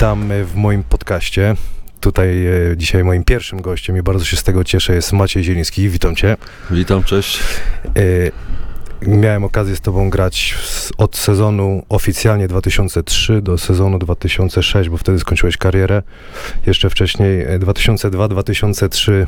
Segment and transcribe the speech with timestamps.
[0.00, 1.56] Witam w moim podcaście.
[2.00, 5.88] Tutaj e, dzisiaj moim pierwszym gościem i bardzo się z tego cieszę jest Maciej Zieliński.
[5.88, 6.36] Witam Cię.
[6.70, 7.40] Witam, cześć.
[7.86, 7.90] E,
[9.08, 10.58] miałem okazję z Tobą grać
[10.98, 16.02] od sezonu oficjalnie 2003 do sezonu 2006, bo wtedy skończyłeś karierę.
[16.66, 19.26] Jeszcze wcześniej 2002-2003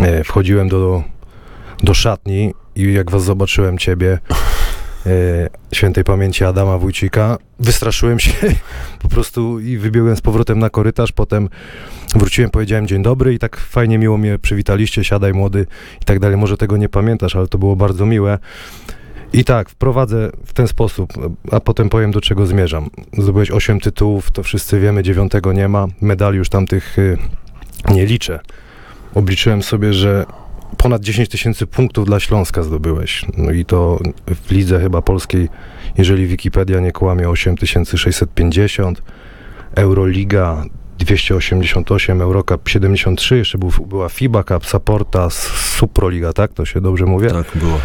[0.00, 1.02] e, wchodziłem do,
[1.82, 4.55] do szatni i jak Was zobaczyłem Ciebie E,
[5.72, 7.38] świętej pamięci Adama Wójcika.
[7.58, 8.32] Wystraszyłem się
[9.02, 11.48] po prostu i wybiegłem z powrotem na korytarz, potem
[12.14, 15.66] wróciłem, powiedziałem dzień dobry i tak fajnie miło mnie przywitaliście, siadaj młody
[16.02, 16.36] i tak dalej.
[16.36, 18.38] Może tego nie pamiętasz, ale to było bardzo miłe.
[19.32, 21.12] I tak, wprowadzę w ten sposób,
[21.50, 22.90] a potem powiem do czego zmierzam.
[23.18, 25.86] Zdobyłeś 8 tytułów, to wszyscy wiemy, dziewiątego nie ma.
[26.00, 27.18] Medali już tamtych y,
[27.90, 28.40] nie liczę.
[29.14, 30.26] Obliczyłem sobie, że
[30.76, 33.26] ponad 10 tysięcy punktów dla Śląska zdobyłeś.
[33.36, 35.48] No i to w lidze chyba polskiej,
[35.98, 39.02] jeżeli Wikipedia nie kłamie, 8650,
[39.74, 40.64] Euroliga
[40.98, 46.52] 288, Eurocup 73, jeszcze był, była FIBA Cup, Saporta, Suproliga, tak?
[46.52, 47.30] To się dobrze mówię?
[47.30, 47.80] Tak, było.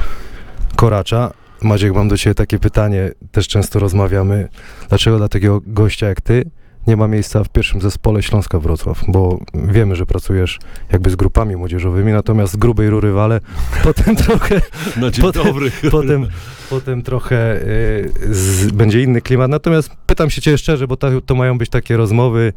[0.75, 1.31] Koracza.
[1.61, 4.47] Maciek, mam do ciebie takie pytanie, też często rozmawiamy.
[4.89, 6.43] Dlaczego dla takiego gościa jak ty
[6.87, 10.59] nie ma miejsca w pierwszym zespole Śląska Wrocław, bo wiemy, że pracujesz
[10.91, 13.39] jakby z grupami młodzieżowymi, natomiast z grubej rury wale,
[13.83, 14.61] potem trochę...
[14.97, 15.71] Na dzień potem, dobry.
[15.91, 16.27] Potem,
[16.69, 21.35] potem trochę y, z, będzie inny klimat, natomiast pytam się cię szczerze, bo ta, to
[21.35, 22.53] mają być takie rozmowy,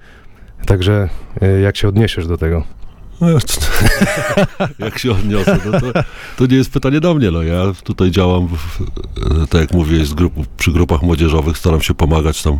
[0.66, 1.08] także
[1.42, 2.64] y, jak się odniesiesz do tego?
[3.20, 3.26] No,
[4.86, 5.86] jak się odniosę, no to,
[6.36, 7.30] to nie jest pytanie do mnie.
[7.30, 8.78] No, ja tutaj działam, w,
[9.48, 12.58] tak jak mówię, z grup, przy grupach młodzieżowych, staram się pomagać tam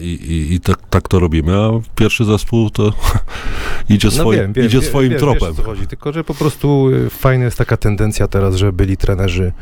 [0.00, 2.92] i, i, i tak, tak, to robimy, a pierwszy zespół to
[3.88, 5.48] idzie, no swoim, wiem, wiem, idzie wiem, swoim tropem.
[5.48, 8.96] Wiesz, co chodzi, tylko że po prostu y, fajna jest taka tendencja teraz, że byli
[8.96, 9.52] trenerzy,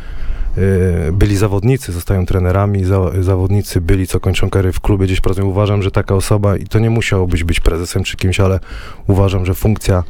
[0.59, 5.47] y, byli zawodnicy, zostają trenerami, za, zawodnicy byli, co kończą karierę w klubie, gdzieś pracują.
[5.47, 8.61] Uważam, że taka osoba, i to nie musiało być być prezesem czy kimś, ale
[9.07, 10.05] uważam, że funkcja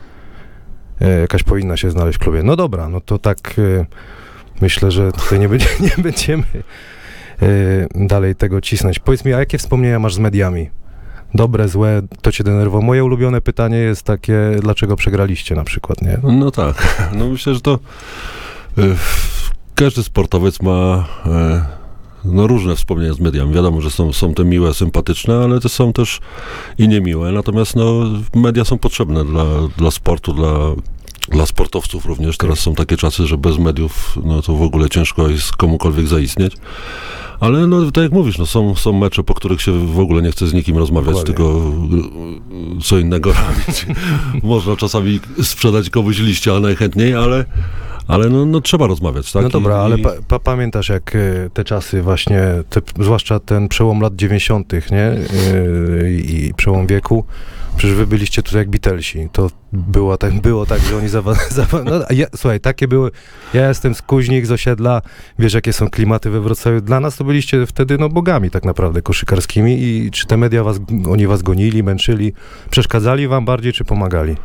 [1.03, 2.43] y, jakaś powinna się znaleźć w klubie.
[2.43, 3.55] No dobra, no to tak
[4.61, 5.67] myślę, że tutaj nie, będzie,
[5.97, 6.45] nie będziemy
[7.95, 8.99] dalej tego cisnąć.
[8.99, 10.71] Powiedz mi, a jakie wspomnienia masz z mediami?
[11.35, 12.83] Dobre, złe, to cię denerwowało.
[12.83, 16.19] Moje ulubione pytanie jest takie, dlaczego przegraliście na przykład, nie?
[16.23, 17.79] No tak, no myślę, że to
[18.79, 18.97] y,
[19.75, 21.81] każdy sportowiec ma y,
[22.25, 23.55] no różne wspomnienia z mediami.
[23.55, 26.21] Wiadomo, że są, są te miłe, sympatyczne, ale to są też
[26.79, 27.33] i niemiłe.
[27.33, 29.45] Natomiast no, media są potrzebne dla,
[29.77, 30.51] dla sportu, dla,
[31.29, 32.37] dla sportowców również.
[32.37, 36.57] Teraz są takie czasy, że bez mediów no, to w ogóle ciężko jest komukolwiek zaistnieć.
[37.41, 40.33] Ale no, tak jak mówisz, no, są, są mecze, po których się w ogóle nie
[40.33, 41.35] chce z nikim rozmawiać, Dokładnie.
[41.35, 41.73] tylko
[42.79, 43.87] y, co innego robić.
[44.43, 47.45] Można czasami sprzedać komuś liście, a najchętniej, ale
[48.09, 49.43] ale no, no, trzeba rozmawiać, tak?
[49.43, 53.69] No dobra, I, ale pa, pa, pamiętasz jak y, te czasy właśnie, te, zwłaszcza ten
[53.69, 54.97] przełom lat 90., nie?
[55.53, 57.25] Yy, I przełom wieku,
[57.81, 59.29] Przecież wy byliście tutaj jak Beatlesi.
[59.33, 63.11] To było tak, było tak że oni za, za no, ja, Słuchaj, takie były...
[63.55, 65.03] Ja jestem z Kuźnik, z osiedla,
[65.39, 66.81] wiesz jakie są klimaty we Wrocławiu.
[66.81, 70.81] Dla nas to byliście wtedy no bogami tak naprawdę koszykarskimi i czy te media was,
[71.11, 72.33] oni was gonili, męczyli,
[72.71, 74.37] przeszkadzali wam bardziej, czy pomagali?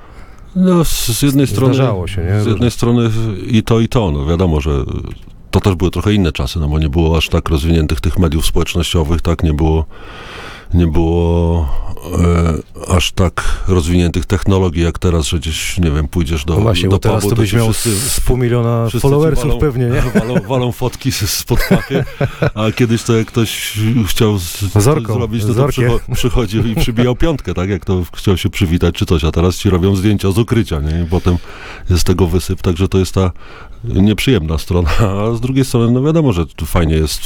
[0.56, 1.76] No, z jednej strony...
[2.08, 2.42] się, nie?
[2.42, 3.10] Z jednej strony
[3.48, 4.12] i to, i to.
[4.12, 4.72] No wiadomo, że
[5.52, 8.46] to też były trochę inne czasy, no bo nie było aż tak rozwiniętych tych mediów
[8.46, 9.86] społecznościowych, tak, nie było
[10.76, 11.70] nie było
[12.88, 16.90] e, aż tak rozwiniętych technologii jak teraz, że gdzieś, nie wiem, pójdziesz do, no właśnie,
[16.90, 20.02] do teraz to byś miał wszyscy, z pół miliona followersów walą, pewnie, nie?
[20.22, 22.04] Walą, walą fotki spod pachy,
[22.56, 27.16] a kiedyś to jak ktoś chciał z, Zorką, zrobić, to, to przycho przychodził i przybijał
[27.16, 30.38] piątkę, tak, jak to chciał się przywitać czy coś, a teraz ci robią zdjęcia z
[30.38, 31.04] ukrycia, nie?
[31.04, 31.38] I potem
[31.90, 33.32] jest tego wysyp, także to jest ta
[33.84, 34.90] nieprzyjemna strona,
[35.22, 37.22] a z drugiej strony, no wiadomo, że fajnie jest,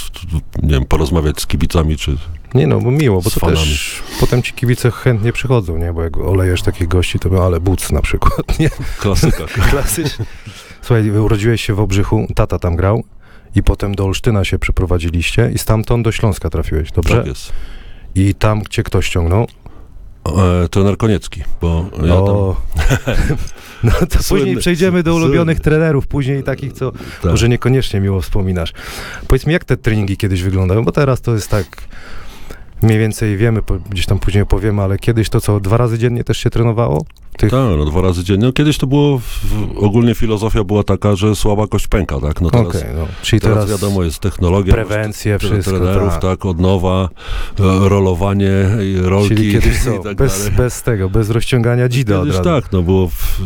[0.63, 2.17] nie wiem, porozmawiać z kibicami, czy
[2.53, 3.57] nie no, bo miło, bo to fanami.
[3.57, 5.93] też potem ci kibice chętnie przychodzą, nie?
[5.93, 8.69] Bo jak olejesz takich gości, to ale Buc na przykład, nie?
[8.99, 9.45] Klasyka.
[9.69, 10.25] Klasycznie.
[10.81, 13.03] Słuchaj, urodziłeś się w Obrzychu, tata tam grał
[13.55, 17.17] i potem do Olsztyna się przeprowadziliście i stamtąd do Śląska trafiłeś, dobrze?
[17.17, 17.51] Tak jest.
[18.15, 19.47] I tam cię ktoś ściągnął?
[20.37, 22.55] E, trener Koniecki, bo ja o.
[22.75, 22.87] tam...
[23.83, 24.45] No to Słynny.
[24.45, 25.63] później przejdziemy do ulubionych Słynny.
[25.63, 27.31] trenerów, później takich, co tak.
[27.31, 28.73] może niekoniecznie miło wspominasz.
[29.27, 31.65] Powiedz mi, jak te treningi kiedyś wyglądają, bo teraz to jest tak
[32.81, 36.37] mniej więcej wiemy, gdzieś tam później opowiemy, ale kiedyś to co, dwa razy dziennie też
[36.37, 37.05] się trenowało?
[37.39, 37.51] Tych...
[37.51, 38.45] Tak, no dwa razy dziennie.
[38.45, 39.33] No, kiedyś to było, w,
[39.77, 42.41] ogólnie filozofia była taka, że słaba kość pęka, tak?
[42.41, 43.07] No teraz, Okej, no.
[43.21, 44.73] Czyli teraz, teraz, wiadomo, jest technologia.
[44.73, 45.71] prewencje, masz wszystko.
[45.71, 46.21] trenerów, tak.
[46.21, 47.09] tak, odnowa,
[47.59, 48.51] e, rolowanie,
[49.01, 50.57] rolki Czyli kiedyś co, tak bez, dalej.
[50.57, 53.41] bez tego, bez rozciągania dzida Kiedyś tak, no było w,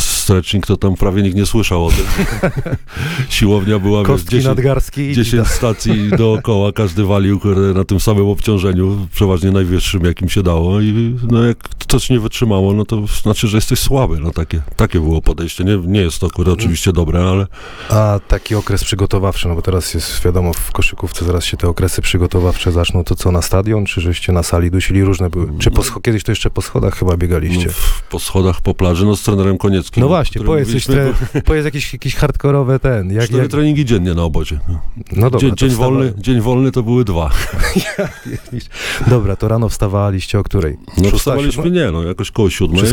[0.00, 2.06] stretching, to tam prawie nikt nie słyszał o tym.
[3.28, 7.40] Siłownia była, wiesz, Kostki 10, nadgarski i 10 stacji dookoła, każdy walił
[7.74, 11.56] na tym samym obciążeniu, przeważnie najwyższym, jakim się dało i no jak
[11.88, 15.64] coś nie wytrzymało, no to znaczy, że jesteś słaby, no takie, takie było podejście.
[15.64, 17.46] Nie, nie jest to kurde, oczywiście dobre, ale
[17.88, 22.02] A taki okres przygotowawczy, no bo teraz jest wiadomo w koszykówce zaraz się te okresy
[22.02, 25.58] przygotowawcze zaczną, to co na stadion, czy żeście na sali dusili różne były?
[25.58, 27.66] Czy po, kiedyś to jeszcze po schodach chyba biegaliście?
[27.66, 30.00] no, w, po schodach, po plaży, no z trenerem Konieckim.
[30.00, 31.14] No właśnie, powiedz coś, tre,
[31.44, 34.60] powiedz jakieś, jakieś hardkorowe ten, jak, Cztery jak, treningi dziennie na obozie.
[34.68, 34.80] No.
[35.12, 37.30] no dobra, dzień, dzień, wolny, dzień wolny to były dwa.
[39.06, 40.76] Dobra, to rano wstawaliście o której?
[40.96, 41.80] No Szósta, wstawaliśmy, siódma?
[41.80, 42.80] nie, no jakoś koło siódmej.
[42.80, 42.88] Czy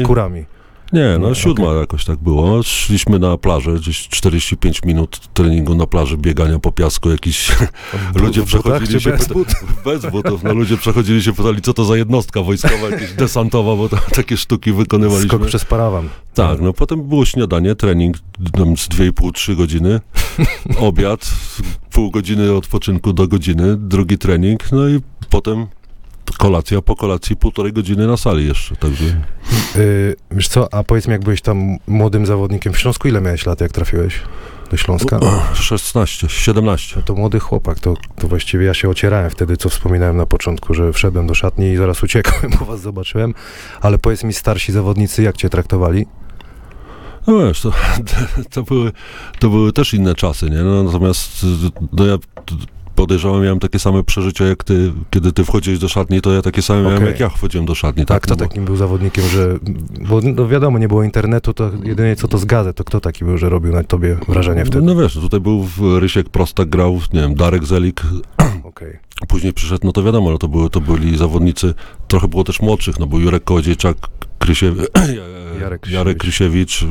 [0.94, 2.64] Nie, no Nie, siódma jakoś tak było.
[2.64, 7.52] Szliśmy na plażę, gdzieś 45 minut treningu na plaży, biegania po piasku, jakiś
[8.22, 9.76] ludzie W butach, przechodzili się bez butów?
[9.86, 13.90] bez butów, no ludzie przechodzili się, pytali, co to za jednostka wojskowa, jakaś desantowa, bo
[13.90, 15.30] tam takie sztuki wykonywaliśmy.
[15.30, 16.10] Skok przez parawan.
[16.34, 18.18] Tak, no potem było śniadanie, trening
[18.54, 20.00] tam z 2,5-3 godziny,
[20.80, 21.32] obiad,
[21.92, 25.00] pół godziny odpoczynku do godziny, drugi trening, no i
[25.30, 25.68] potem
[26.38, 29.06] kolacja, po kolacji półtorej godziny na sali jeszcze, także...
[29.76, 33.46] Yy, wiesz co, a powiedz mi, jak byłeś tam młodym zawodnikiem w Śląsku, ile miałeś
[33.46, 34.22] lat, jak trafiłeś
[34.72, 35.20] do Śląska?
[35.54, 36.94] 16, 17.
[36.96, 40.74] No to młody chłopak, to, to właściwie ja się ocierałem wtedy, co wspominałem na początku,
[40.74, 43.34] że wszedłem do szatni i zaraz uciekłem, bo was zobaczyłem.
[43.82, 46.06] Ale powiedz mi, starsi zawodnicy, jak cię traktowali?
[47.28, 47.72] No wiesz, to,
[48.54, 48.92] to, były,
[49.40, 50.64] to były też inne czasy, nie?
[50.64, 51.46] No, natomiast
[51.92, 52.18] no ja
[52.96, 56.62] podejrzewam, miałem takie same przeżycia jak ty, kiedy ty wchodziłeś do szatni, to ja takie
[56.62, 57.08] same miałem Okej.
[57.08, 58.06] jak ja wchodziłem do szatni.
[58.06, 59.58] Tak, Tak, kto no bo- takim był zawodnikiem, że...
[60.10, 63.26] Bo no wiadomo, nie było internetu, to jedynie co to z gazet, to kto taki
[63.26, 64.86] był, że robił na tobie wrażenie wtedy?
[64.86, 65.66] No wiesz, tutaj był
[66.00, 68.02] Rysiek Prostak grał, nie wiem, Darek Zelik,
[68.64, 68.98] Okej.
[69.28, 71.74] później przyszedł, no to wiadomo, no to, były, to byli zawodnicy,
[72.08, 73.98] trochę było też młodszych, no był Jurek Kołodziejczak,
[74.40, 74.74] Krysie,
[75.62, 76.86] Jarek Jarek Krysiewicz,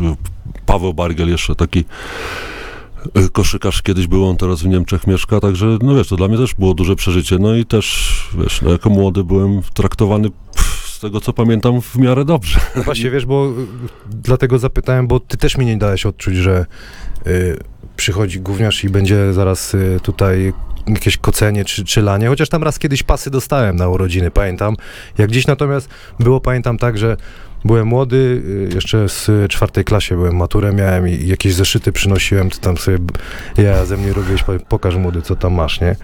[0.66, 1.84] Paweł Bargiel jeszcze taki
[3.32, 6.54] koszykarz kiedyś był, on teraz w Niemczech mieszka, także no wiesz, to dla mnie też
[6.54, 10.28] było duże przeżycie, no i też, wiesz, no jako młody byłem traktowany
[10.84, 12.60] z tego co pamiętam w miarę dobrze.
[12.76, 13.52] No właśnie, wiesz, bo y,
[14.10, 16.66] dlatego zapytałem, bo ty też mi nie dałeś odczuć, że
[17.26, 17.58] y,
[17.96, 20.52] przychodzi gówniarz i będzie zaraz y, tutaj
[20.86, 24.76] jakieś kocenie czy, czy lanie, chociaż tam raz kiedyś pasy dostałem na urodziny, pamiętam.
[25.18, 25.88] Jak dziś natomiast
[26.20, 27.16] było, pamiętam tak, że
[27.64, 28.42] byłem młody,
[28.72, 32.98] y, jeszcze z czwartej klasie byłem, maturę miałem i jakieś zeszyty przynosiłem, ty tam sobie,
[33.58, 35.96] ja ze mnie robiłeś, pokaż młody, co tam masz, nie?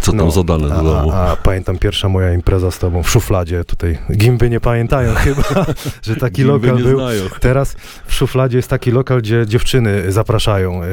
[0.00, 1.10] Co tam No, zadane A, do domu.
[1.12, 5.66] a, a pamiętam pierwsza moja impreza z tobą w szufladzie, tutaj gimby nie pamiętają chyba,
[6.02, 6.98] że taki Gimby lokal był.
[6.98, 7.22] znają.
[7.40, 7.76] Teraz
[8.06, 10.86] w szufladzie jest taki lokal, gdzie dziewczyny zapraszają, y,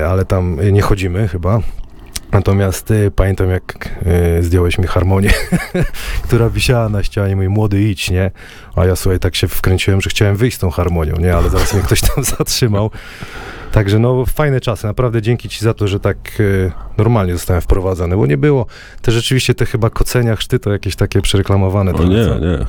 [0.00, 1.60] y, ale tam nie chodzimy chyba.
[2.32, 3.90] Natomiast y, pamiętam, jak
[4.38, 5.30] y, zdjąłeś mi harmonię,
[6.24, 8.30] która wisiała na ścianie, mój młody idź, nie?
[8.76, 11.36] A ja słuchaj, tak się wkręciłem, że chciałem wyjść z tą harmonią, nie?
[11.36, 12.90] Ale zaraz mnie ktoś tam zatrzymał.
[13.72, 14.86] Także no, fajne czasy.
[14.86, 18.66] Naprawdę dzięki ci za to, że tak y, normalnie zostałem wprowadzany, bo nie było.
[19.02, 21.92] Te rzeczywiście te chyba kocenia, chrzty to jakieś takie przereklamowane.
[21.94, 22.66] O nie, nie.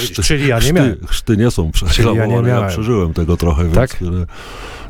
[0.00, 0.92] Widzisz, Czyli ja nie miałem.
[0.92, 3.74] Chrzty, chrzty nie są Czyli ja nie przereklamowane, ja, przeżyłem tego trochę, więc...
[3.74, 4.00] Tak?
[4.00, 4.10] No,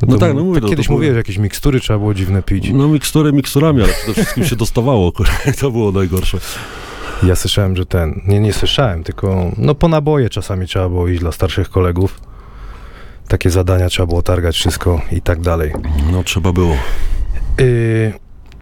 [0.01, 2.43] No to, tak, no mówię, tak to kiedyś były- mówiłeś, jakieś mikstury trzeba było dziwne
[2.43, 2.69] pić.
[2.73, 5.11] No mikstury miksturami, ale przede wszystkim się dostawało,
[5.61, 6.37] to było najgorsze.
[7.23, 11.19] Ja słyszałem, że ten, nie, nie słyszałem, tylko no po naboje czasami trzeba było iść
[11.19, 12.28] dla starszych kolegów.
[13.29, 15.73] Takie zadania trzeba było targać wszystko i tak dalej.
[16.11, 16.75] No trzeba było.
[17.57, 18.13] Yy,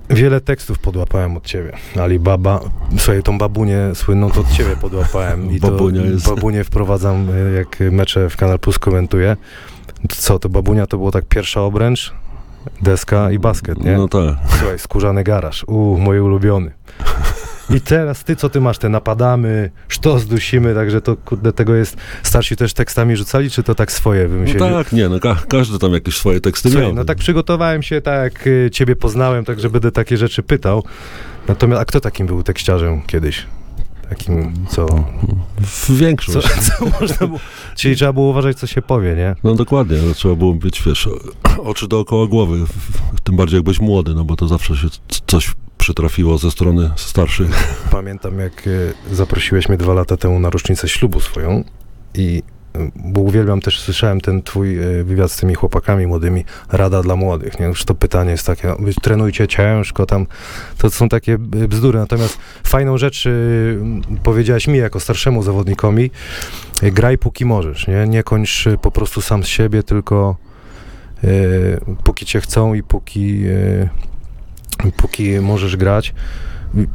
[0.10, 1.72] wiele tekstów podłapałem od ciebie.
[2.02, 2.60] Alibaba,
[2.98, 5.52] słuchaj, tą babunię słynną to od ciebie podłapałem.
[5.52, 9.38] I Babunia to, jest- Babunię wprowadzam, y, jak mecze w Kanal Plus komentuję.
[10.10, 12.14] Co, to babunia to było tak pierwsza obręcz,
[12.82, 13.98] deska i basket, nie?
[13.98, 14.36] No tak.
[14.60, 15.64] Słuchaj, skórzany garaż.
[15.68, 16.72] Uuu, mój ulubiony.
[17.70, 21.98] I teraz ty, co ty masz, te napadamy, sztos dusimy, także to kurde, tego jest.
[22.24, 24.60] Starsi też tekstami rzucali, czy to tak swoje No wymyślili?
[24.60, 26.96] tak, nie, no ka każdy tam jakieś swoje teksty Słuchaj, miał.
[26.96, 30.84] no tak przygotowałem się, tak y, ciebie poznałem, tak że będę takie rzeczy pytał.
[31.48, 33.46] Natomiast, a kto takim był tekściarzem kiedyś?
[34.10, 34.86] Takim, co,
[35.62, 36.48] W co, większość.
[36.48, 37.40] co można było...
[37.76, 39.36] Czyli trzeba było uważać, co się powie, nie?
[39.44, 41.10] No dokładnie, no, trzeba było mieć, wiesz,
[41.64, 42.66] oczy dookoła głowy,
[43.24, 44.88] tym bardziej jak byś młody, no bo to zawsze się
[45.28, 47.78] coś przytrafiło ze strony starszych.
[47.92, 51.64] Pamiętam, jak y, zaprosiłeś mnie dwa lata temu na rocznicę ślubu swoją
[52.14, 52.44] i
[52.96, 57.60] bo uwielbiam też, słyszałem ten twój e, wywiad z tymi chłopakami młodymi, rada dla młodych,
[57.60, 57.66] nie?
[57.66, 60.28] Już to pytanie jest takie, trenujcie ciężko tam,
[60.78, 63.32] to są takie e, bzdury, natomiast fajną rzecz e,
[64.24, 66.12] powiedziałaś mi jako starszemu zawodnikowi,
[66.82, 68.08] graj póki możesz, nie?
[68.08, 70.38] Nie kończ po prostu sam z siebie, tylko
[71.24, 71.28] e,
[72.04, 76.14] póki cię chcą i póki, e, póki możesz grać.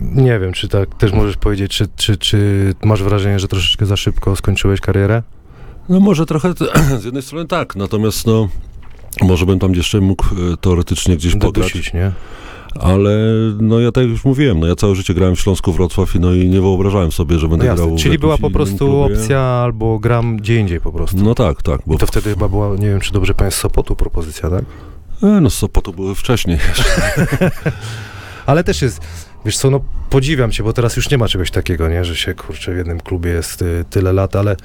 [0.00, 3.96] Nie wiem, czy tak też możesz powiedzieć, czy, czy, czy masz wrażenie, że troszeczkę za
[3.96, 5.22] szybko skończyłeś karierę?
[5.88, 6.52] No może trochę
[7.00, 8.48] z jednej strony tak, natomiast no
[9.22, 12.12] może bym tam jeszcze mógł e, teoretycznie gdzieś pograć, nie?
[12.80, 13.16] ale
[13.60, 16.32] no ja tak już mówiłem, no ja całe życie grałem w Śląsku Wrocław i no
[16.34, 17.84] i nie wyobrażałem sobie, że No będę jasne.
[17.84, 19.14] grał w Czyli była po prostu klubie.
[19.14, 21.16] opcja albo gram gdzie indziej po prostu.
[21.16, 23.60] No tak, tak, bo I to wtedy chyba była, nie wiem, czy dobrze pamiętam, z
[23.60, 24.64] Sopotu propozycja, tak?
[25.22, 26.58] e, no z Sopotu były wcześniej.
[28.46, 29.00] Ale też jest,
[29.44, 29.80] wiesz co, no
[30.10, 33.00] podziwiam cię, bo teraz już nie ma czegoś takiego, nie, że się, kurczę, w jednym
[33.00, 34.56] klubie jest y, tyle lat, ale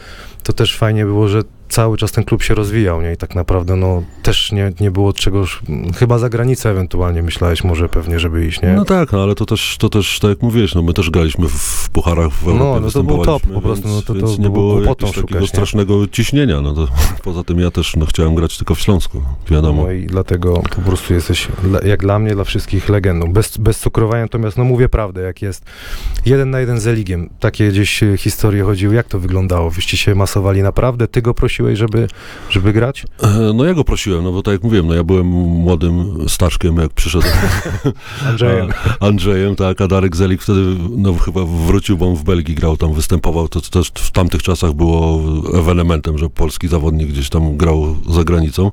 [0.43, 3.75] to też fajnie było, że cały czas ten klub się rozwijał, nie, i tak naprawdę,
[3.75, 5.59] no, też nie, nie było czegoś,
[5.99, 8.73] chyba za granicę ewentualnie myślałeś może pewnie, żeby iść, nie?
[8.73, 11.47] No tak, no ale to też, to też, tak jak mówiłeś, no my też graliśmy
[11.47, 14.13] w, w pucharach w Europie, No, no to był top, po prostu, no to- to
[14.13, 15.47] więc nie było jakiegoś takiego szukać, nie?
[15.47, 16.87] strasznego ciśnienia, no to
[17.23, 19.83] poza tym ja też no, chciałem grać tylko w Śląsku, wiadomo.
[19.83, 21.47] No i dlatego po prostu jesteś,
[21.85, 23.33] jak dla mnie, dla wszystkich legendą.
[23.33, 25.65] Bez, bez cukrowania, natomiast no mówię prawdę, jak jest
[26.25, 27.29] jeden na jeden z Eligiem.
[27.39, 28.95] Takie gdzieś e, historie chodziły.
[28.95, 29.69] Jak to wyglądało?
[29.69, 31.07] Wyście się masowali naprawdę?
[31.07, 32.07] Ty go prosiłeś, żeby,
[32.49, 33.05] żeby grać?
[33.23, 36.77] E, No ja go prosiłem, no bo tak jak mówiłem, no ja byłem młodym Staszkiem,
[36.77, 37.27] jak przyszedł
[38.29, 38.69] Andrzejem.
[38.99, 40.59] Andrzejem, tak, a Darek Zelik wtedy
[40.97, 44.73] no chyba wrócił, bo on w Belgii grał, tam występował, to też w tamtych czasach
[44.73, 45.21] było
[45.59, 48.71] ewenementem, że polski zawodnik gdzieś tam grał za granicą.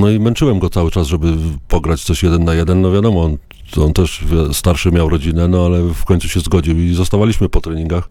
[0.00, 1.32] No i męczyłem go cały czas, żeby
[1.68, 3.36] pograć coś jeden na jeden, no wiadomo, on,
[3.84, 8.08] on też starszy miał rodzinę, no ale w końcu się zgodził i zostawaliśmy po treningach.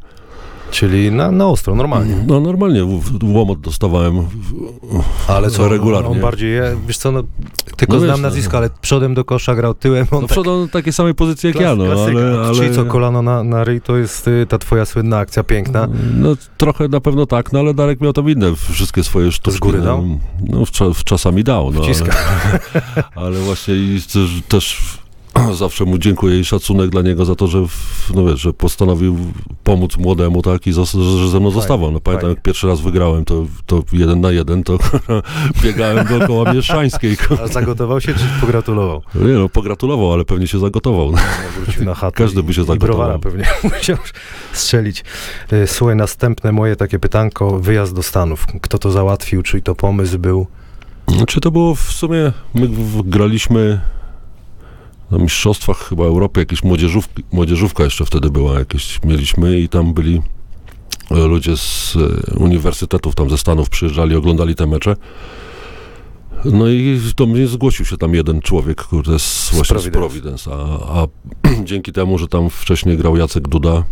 [0.71, 2.15] Czyli na, na ostro, normalnie.
[2.27, 4.27] No normalnie, w, w łomot dostawałem,
[5.27, 6.09] Ale co, regularnie.
[6.09, 7.23] On, on bardziej, je, wiesz co, no,
[7.77, 10.31] tylko No znam wiesz, no, nazwisko, ale przodem do kosza grał, tyłem on no tak,
[10.31, 11.93] przodem takiej samej pozycji jak ja, no ale,
[12.45, 12.55] ale...
[12.55, 15.87] Czyli co, kolano na, na ryj, to jest y, ta twoja słynna akcja piękna.
[16.17, 19.59] No trochę na pewno tak, no ale Darek miał tam inne wszystkie swoje sztuczki.
[19.59, 20.19] góry no, dał?
[20.47, 22.11] No w, cza- w czasami dał, no Wciska.
[22.75, 23.99] ale, ale właśnie i
[24.47, 24.81] też
[25.53, 29.17] zawsze mu dziękuję i szacunek dla niego za to, że, w- no wiesz, że postanowił
[29.63, 31.91] pomóc młodemu, tak, i że, że ze mną Fajnie, zostawał.
[31.91, 32.35] No pamiętam, fajnie.
[32.35, 34.77] jak pierwszy raz wygrałem, to, to jeden na jeden, to
[35.63, 37.17] biegałem dookoła Mieszczańskiej.
[37.43, 39.01] A zagotował się, czy pogratulował?
[39.15, 41.11] Nie no, pogratulował, ale pewnie się zagotował.
[41.11, 41.17] No,
[41.63, 42.17] wrócił na chatę.
[42.17, 42.95] Każdy by się i, i zagotował.
[42.97, 43.45] browara pewnie
[43.77, 43.97] musiał
[44.53, 45.03] strzelić.
[45.51, 48.45] E, Słuchaj, następne moje takie pytanko, wyjazd do Stanów.
[48.61, 50.47] Kto to załatwił, czyj to pomysł był?
[51.27, 52.67] Czy to było w sumie, my
[53.05, 53.81] graliśmy
[55.11, 60.21] na mistrzostwach chyba Europy, jakieś młodzieżówki, młodzieżówka jeszcze wtedy była, jakieś mieliśmy i tam byli
[61.11, 64.95] e, ludzie z e, uniwersytetów tam ze Stanów przyjeżdżali, oglądali te mecze.
[66.45, 69.99] No i do mnie zgłosił się tam jeden człowiek, kurde, z, właśnie z Providence.
[69.99, 71.07] Providence, a, a
[71.69, 73.83] dzięki temu, że tam wcześniej grał Jacek Duda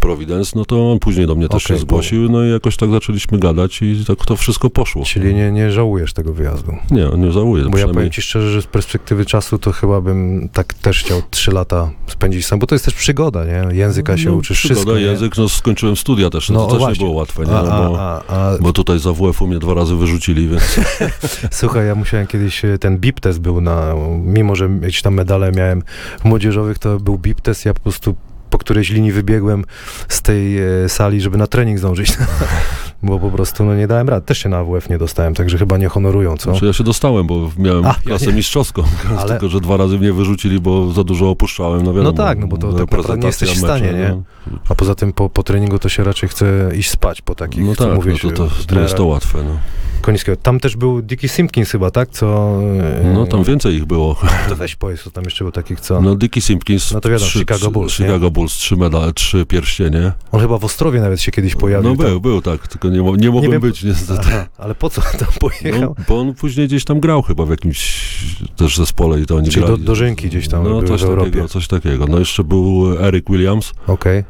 [0.00, 2.90] Providence, no to on później do mnie też Okej, się zgłosił, no i jakoś tak
[2.90, 5.04] zaczęliśmy gadać i tak to wszystko poszło.
[5.04, 6.72] Czyli nie, nie żałujesz tego wyjazdu?
[6.90, 7.62] Nie, nie żałuję.
[7.62, 11.00] Bo ja przynajmniej- powiem ci szczerze, że z perspektywy czasu to chyba bym tak też
[11.04, 13.76] chciał trzy lata spędzić sam, bo to jest też przygoda, nie?
[13.76, 15.04] Języka się no, uczysz, przygoda, wszystko, nie?
[15.04, 17.04] język, no skończyłem studia też, no, No, to też nie właśnie.
[17.04, 17.52] było łatwe, nie?
[17.52, 20.80] A, No, bo, a, a, a, bo tutaj za WF-u mnie dwa razy wyrzucili, więc
[21.60, 25.52] Słuchaj, ja musiałem kiedyś, e, ten BIP test był na, mimo że jakieś tam medale
[25.52, 25.82] miałem
[26.24, 28.14] młodzieżowych, to był BIP test, ja po prostu
[28.50, 29.64] po którejś linii wybiegłem
[30.08, 32.12] z tej e, sali, żeby na trening zdążyć,
[33.02, 34.24] bo po prostu no nie dałem rad.
[34.24, 36.50] Też się na AWF nie dostałem, także chyba nie honorują, co?
[36.50, 38.32] Znaczy ja się dostałem, bo miałem A, ja klasę nie.
[38.32, 38.82] mistrzowską,
[39.18, 42.10] Ale- tylko że dwa razy mnie wyrzucili, bo za dużo opuszczałem, no wiadomo.
[42.18, 44.22] No tak, no bo to tak naprawdę nie jesteś w stanie, mecze, nie?
[44.68, 47.64] A poza tym po, po treningu to się raczej chce iść spać po No, takich,
[47.64, 49.56] no co tak, mówisz, no to, to nie jest to łatwe, no.
[50.00, 50.36] Konickiego.
[50.42, 52.08] Tam też był Dickie Simpkins chyba, tak?
[52.10, 52.58] Co...
[53.04, 54.16] e, No tam więcej ich było.
[54.48, 56.00] To weź powiedz, co tam jeszcze było takich, co...
[56.00, 57.92] No Dickie Simpkins, No to wiadomo, Chicago Bulls?
[57.92, 60.12] Chicago Bulls, trzy medale, trzy pierścienie.
[60.32, 61.90] On chyba w Ostrowie nawet się kiedyś pojawił.
[61.90, 64.20] No był, był, tak, tylko nie, mo- nie mogłem wiem- być niestety.
[64.26, 65.80] Aha, ale po co tam pojechał?
[65.80, 68.10] No, bo on później gdzieś tam grał chyba w jakimś
[68.56, 69.82] też zespole i to oni Czyli do, grali.
[69.84, 71.30] dożynki gdzieś tam No coś w Europie.
[71.30, 72.06] takiego, coś takiego.
[72.06, 74.24] No jeszcze był Eric Williams, Okej, e,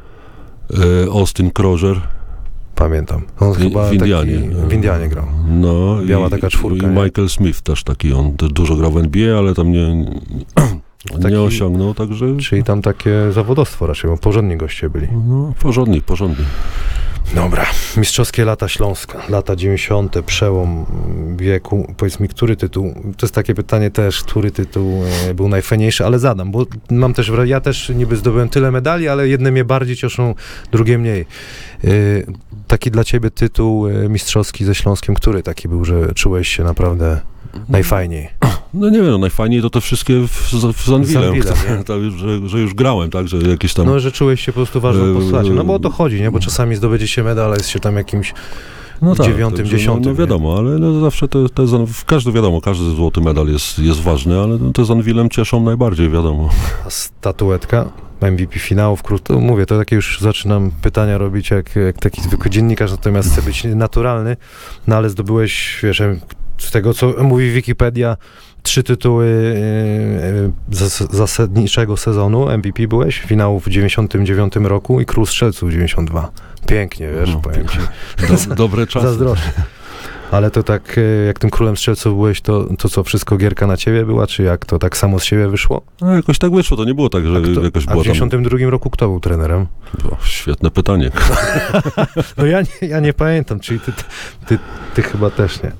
[1.11, 2.01] Austin Crozier
[2.75, 3.21] pamiętam.
[3.39, 4.35] On w, chyba w Indianie.
[4.37, 5.25] taki w Indianie grał.
[5.47, 7.03] No Biała i, taka czwórka, I nie?
[7.03, 10.05] Michael Smith też taki, on dużo grał w NBA, ale tam nie,
[11.21, 15.07] Taki- nie osiągnął, także Czyli tam takie zawodowstwo raczej, bo porządni goście byli.
[15.27, 16.45] no, porządni, porządni.
[17.35, 17.65] Dobra,
[17.97, 20.85] mistrzowskie lata Śląska, lata 90., przełom
[21.37, 21.93] wieku.
[21.97, 26.19] Powiedz mi, który tytuł, to jest takie pytanie też, który tytuł e, był najfajniejszy, ale
[26.19, 30.35] zadam, bo mam też, ja też niby zdobyłem tyle medali, ale jedne mnie bardziej cieszą,
[30.71, 31.25] drugie mniej.
[31.83, 31.87] E,
[32.67, 37.21] Taki dla ciebie tytuł e, mistrzowski ze Śląskiem, który taki był, że czułeś się naprawdę
[37.69, 38.29] najfajniej?
[38.73, 40.51] No nie wiem, no, najfajniej to te wszystkie w,
[40.85, 41.33] Zanwilem,
[41.87, 43.85] tak, że, że już grałem, tak, że jakieś tam...
[43.85, 46.31] No, że czułeś się po prostu ważną E, postacią, no bo o to chodzi, nie?
[46.31, 48.33] Bo czasami zdobycie się medal, jest się tam jakimś
[49.01, 52.61] No dziewiątym, także, dziesiątym, No, no wiadomo, ale no zawsze te, te w każdy wiadomo,
[52.61, 56.49] każdy złoty medal jest, jest ważny, ale no, te Zanwilem cieszą najbardziej, wiadomo.
[56.87, 57.89] A statuetka
[58.21, 62.91] MVP finałów, krótko mówię, to takie już zaczynam pytania robić jak, jak taki zwykły dziennikarz,
[62.91, 64.37] natomiast chcę być naturalny,
[64.87, 66.01] no ale zdobyłeś, wiesz,
[66.57, 68.17] z tego co mówi Wikipedia,
[68.63, 69.25] trzy tytuły
[70.69, 76.31] yy, zas- zasadniczego sezonu MVP byłeś, finału w 99 roku i Król Strzelców 92.
[76.67, 77.77] Pięknie, wiesz, No, powiem ci.
[78.49, 79.07] Do, dobre czasy.
[79.07, 79.51] Zazdroszczę.
[80.31, 83.77] Ale to tak, e, jak tym królem strzelców byłeś, to, to co, wszystko gierka na
[83.77, 85.81] ciebie była, czy jak to tak samo z siebie wyszło?
[86.01, 88.05] No, jakoś tak wyszło, to nie było tak, że A, kto, jakoś a było w
[88.05, 88.13] tam...
[88.15, 89.67] 92 roku kto był trenerem?
[90.11, 91.11] O, świetne pytanie.
[92.37, 94.03] No ja nie, ja nie pamiętam, czyli ty, ty,
[94.47, 94.59] ty,
[94.93, 95.71] ty chyba też nie.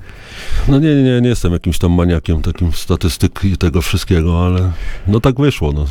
[0.68, 4.72] No nie, nie, nie, jestem jakimś tam maniakiem takim statystyk i tego wszystkiego, ale
[5.06, 5.86] no tak wyszło, no.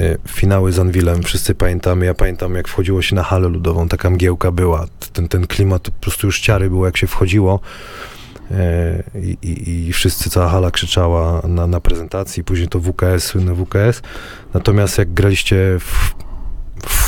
[0.00, 4.10] E, Finały z Anwilem, wszyscy pamiętamy, ja pamiętam jak wchodziło się na halę ludową, taka
[4.10, 7.60] mgiełka była, ten, ten klimat, po prostu już ciary było jak się wchodziło.
[8.50, 13.54] E, i, i, i wszyscy, cała hala krzyczała na, na prezentacji, później to WKS, słynny
[13.54, 14.02] WKS,
[14.54, 16.14] natomiast jak graliście w,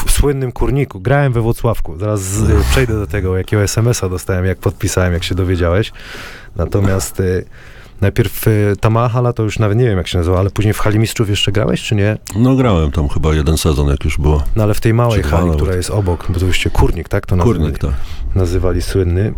[0.06, 4.58] w słynnym kurniku, grałem we Włocławku, zaraz z, przejdę do tego, jakiego SMS-a dostałem, jak
[4.58, 5.92] podpisałem, jak się dowiedziałeś,
[6.56, 7.24] natomiast e,
[8.00, 10.74] najpierw e, ta mała hala, to już nawet nie wiem jak się nazywa, ale później
[10.74, 12.16] w hali mistrzów jeszcze grałeś, czy nie?
[12.36, 14.42] No grałem tam chyba jeden sezon, jak już było.
[14.56, 17.26] No ale w tej małej hali, która jest obok, bo to już się kurnik, tak?
[17.26, 17.90] To nazywali, Kurnik, tak.
[18.34, 19.34] nazywali słynny.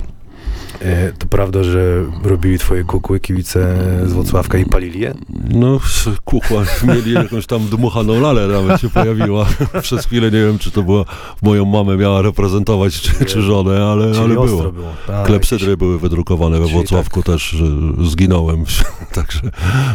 [0.83, 5.15] E, to prawda, że robili twoje kukły kibice z Włocławka i palili je?
[5.51, 5.81] No,
[6.25, 9.47] kukła, mieli jakąś tam dmuchaną lalę, nawet się pojawiła.
[9.83, 11.05] Przez chwilę nie wiem, czy to była,
[11.43, 14.73] moją mamę miała reprezentować, czy, czy żonę, ale, Czyli ale było.
[14.73, 14.93] było.
[15.15, 17.65] A, Klepsydry były wydrukowane we Włocławku też, że
[18.05, 18.65] zginąłem,
[19.15, 19.41] także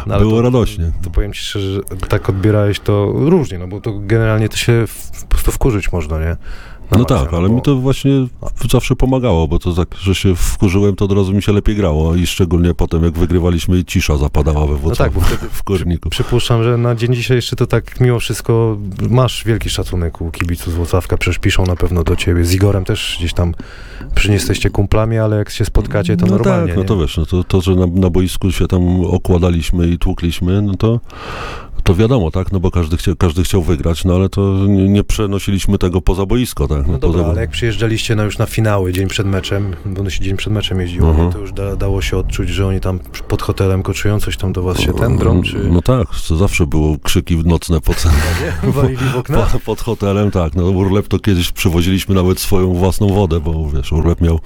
[0.06, 0.92] No, było to- radośnie.
[1.02, 4.84] To powiem ci szczerze, że tak odbierałeś to różnie, no bo to generalnie to się
[4.86, 6.36] w, po prostu wkurzyć można, nie?
[6.98, 8.12] No tak, ale bo- mi to właśnie
[8.70, 12.14] zawsze pomagało, bo to tak, że się wkurzyłem, to od razu mi się lepiej grało
[12.14, 15.62] i szczególnie potem, jak wygrywaliśmy i cisza zapadała we No tak, Włocławku, bo wtedy w
[15.62, 16.10] Korniku.
[16.10, 18.78] Przypuszczam, że na dzień dzisiejszy to tak mimo wszystko
[19.10, 22.44] masz wielki szacunek u kibiców z Włocławka, przecież piszą na pewno do ciebie.
[22.44, 23.54] Z Igorem też gdzieś tam,
[24.28, 26.66] nie jesteście kumplami, ale jak się spotkacie, to no normalnie.
[26.66, 26.88] tak, no nie?
[26.88, 30.74] to wiesz, no to, to że na, na boisku się tam okładaliśmy i tłukliśmy, no
[30.74, 31.00] to,
[31.84, 35.78] to wiadomo, tak, no bo każdy, chcia, każdy chciał wygrać, no ale to nie, przenosiliśmy
[35.78, 36.86] tego poza boisko, tak.
[36.86, 40.10] No dobra, poza, ale jak przyjeżdżaliście no już na finały, dzień przed meczem, bo ono
[40.10, 41.26] się dzień przed meczem jeździło, Mhm.
[41.26, 44.52] no to już da, dało się odczuć, że oni tam pod hotelem koczują, coś tam
[44.52, 48.04] do was się tędrą, czy No tak, to zawsze było krzyki nocne pod,
[48.64, 48.72] nie?
[48.72, 49.38] walili w okna?
[49.52, 53.92] pod, pod hotelem, tak, no Urlep to kiedyś przywoziliśmy nawet swoją własną wodę, bo wiesz,
[53.92, 54.40] Urlep miał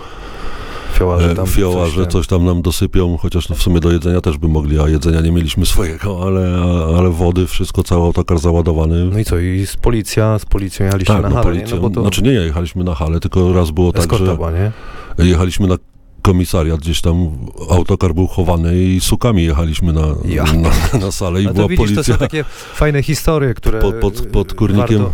[0.98, 3.92] Fiołarze tam e, fioła, że ten- coś tam nam dosypią, chociaż no w sumie do
[3.92, 6.64] jedzenia też by mogli, a jedzenia nie mieliśmy swojego, ale,
[6.98, 9.04] ale wody, wszystko, cały autokar załadowany.
[9.04, 11.64] No i co, i z policja, z policją jechaliście tak, na no halę, nie?
[11.82, 14.72] No to znaczy nie jechaliśmy na halę, tylko raz było tak, eskorta że
[15.18, 15.26] nie?
[15.30, 15.76] jechaliśmy na
[16.22, 17.30] komisariat, gdzieś tam
[17.70, 20.44] autokar był chowany i sukami jechaliśmy na, Ja.
[20.92, 22.14] na, na salę i to była widzisz, to policja.
[22.14, 25.10] są takie fajne historie, które Pod- pod- pod kurnikiem- warto-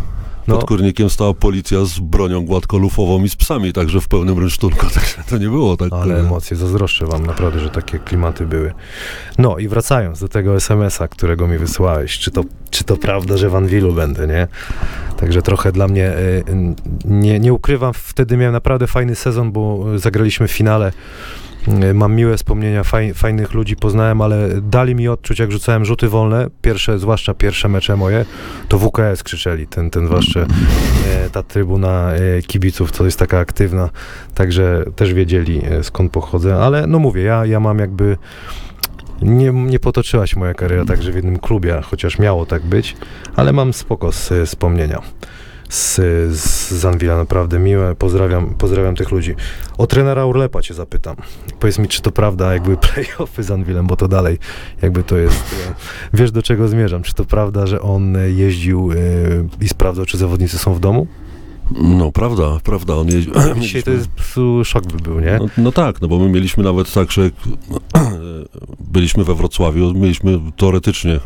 [0.47, 4.85] No, Pod kurnikiem stała policja z bronią gładkolufową i z psami, także w pełnym rynsztunku,
[4.95, 5.93] także to nie było tak.
[5.93, 8.73] ale emocje, zazdroszczę wam naprawdę, że takie klimaty były.
[9.37, 13.49] No i wracając do tego SMS-a, którego mi wysłałeś, czy to, czy to prawda, że
[13.49, 14.47] w Anwilu będę, nie?
[15.17, 16.75] Także trochę dla mnie, y, y,
[17.05, 20.91] nie, nie ukrywam, wtedy miałem naprawdę fajny sezon, bo zagraliśmy w finale.
[21.67, 26.09] Y, Mam miłe wspomnienia, faj, fajnych ludzi poznałem, ale dali mi odczuć, jak rzucałem rzuty
[26.09, 28.25] wolne, pierwsze, zwłaszcza pierwsze mecze moje,
[28.67, 33.89] to WKS krzyczeli, ten, ten zwłaszcza e, ta trybuna e, kibiców, co jest taka aktywna,
[34.33, 38.17] także też wiedzieli e, skąd pochodzę, ale no mówię, ja, ja mam jakby
[39.21, 42.95] nie, nie potoczyła się moja kariera także w jednym klubie, chociaż miało tak być,
[43.35, 45.01] ale mam spoko z wspomnienia
[45.73, 45.95] z,
[46.37, 49.35] z Zanwila, naprawdę miłe, pozdrawiam, pozdrawiam tych ludzi.
[49.77, 51.15] O trenera Urlepa cię zapytam.
[51.59, 54.37] Powiedz mi, czy to prawda, jakby playoffy z Anwilem, bo to dalej
[54.81, 55.73] jakby to jest, e,
[56.13, 58.95] wiesz do czego zmierzam, czy to prawda, że on jeździł e,
[59.61, 61.07] i sprawdzał, czy zawodnicy są w domu?
[61.71, 63.33] No, prawda, prawda, on jeździł.
[63.61, 64.09] Dzisiaj to jest
[64.63, 65.37] szok by był, nie?
[65.39, 67.29] No, no tak, no bo my mieliśmy nawet tak, że
[68.93, 71.19] byliśmy we Wrocławiu, mieliśmy teoretycznie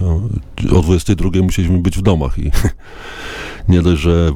[0.72, 2.52] o 22 musieliśmy być w domach i
[3.70, 4.32] nie dość, że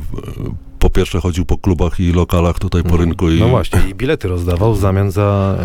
[0.80, 3.40] po pierwsze chodził po klubach i lokalach tutaj po rynku i...
[3.40, 5.58] No właśnie, i bilety rozdawał w zamian za,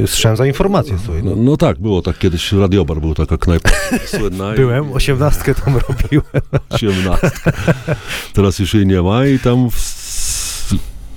[0.00, 1.22] yy, słyszałem za informację słuchaj.
[1.22, 3.70] No, No, no tak, było tak kiedyś, Radiobar był taka knajpa
[4.06, 4.52] słynna.
[4.54, 6.24] i- Byłem, osiemnastkę tam robiłem.
[6.70, 7.30] 18.
[8.32, 10.01] Teraz już jej nie ma i tam z,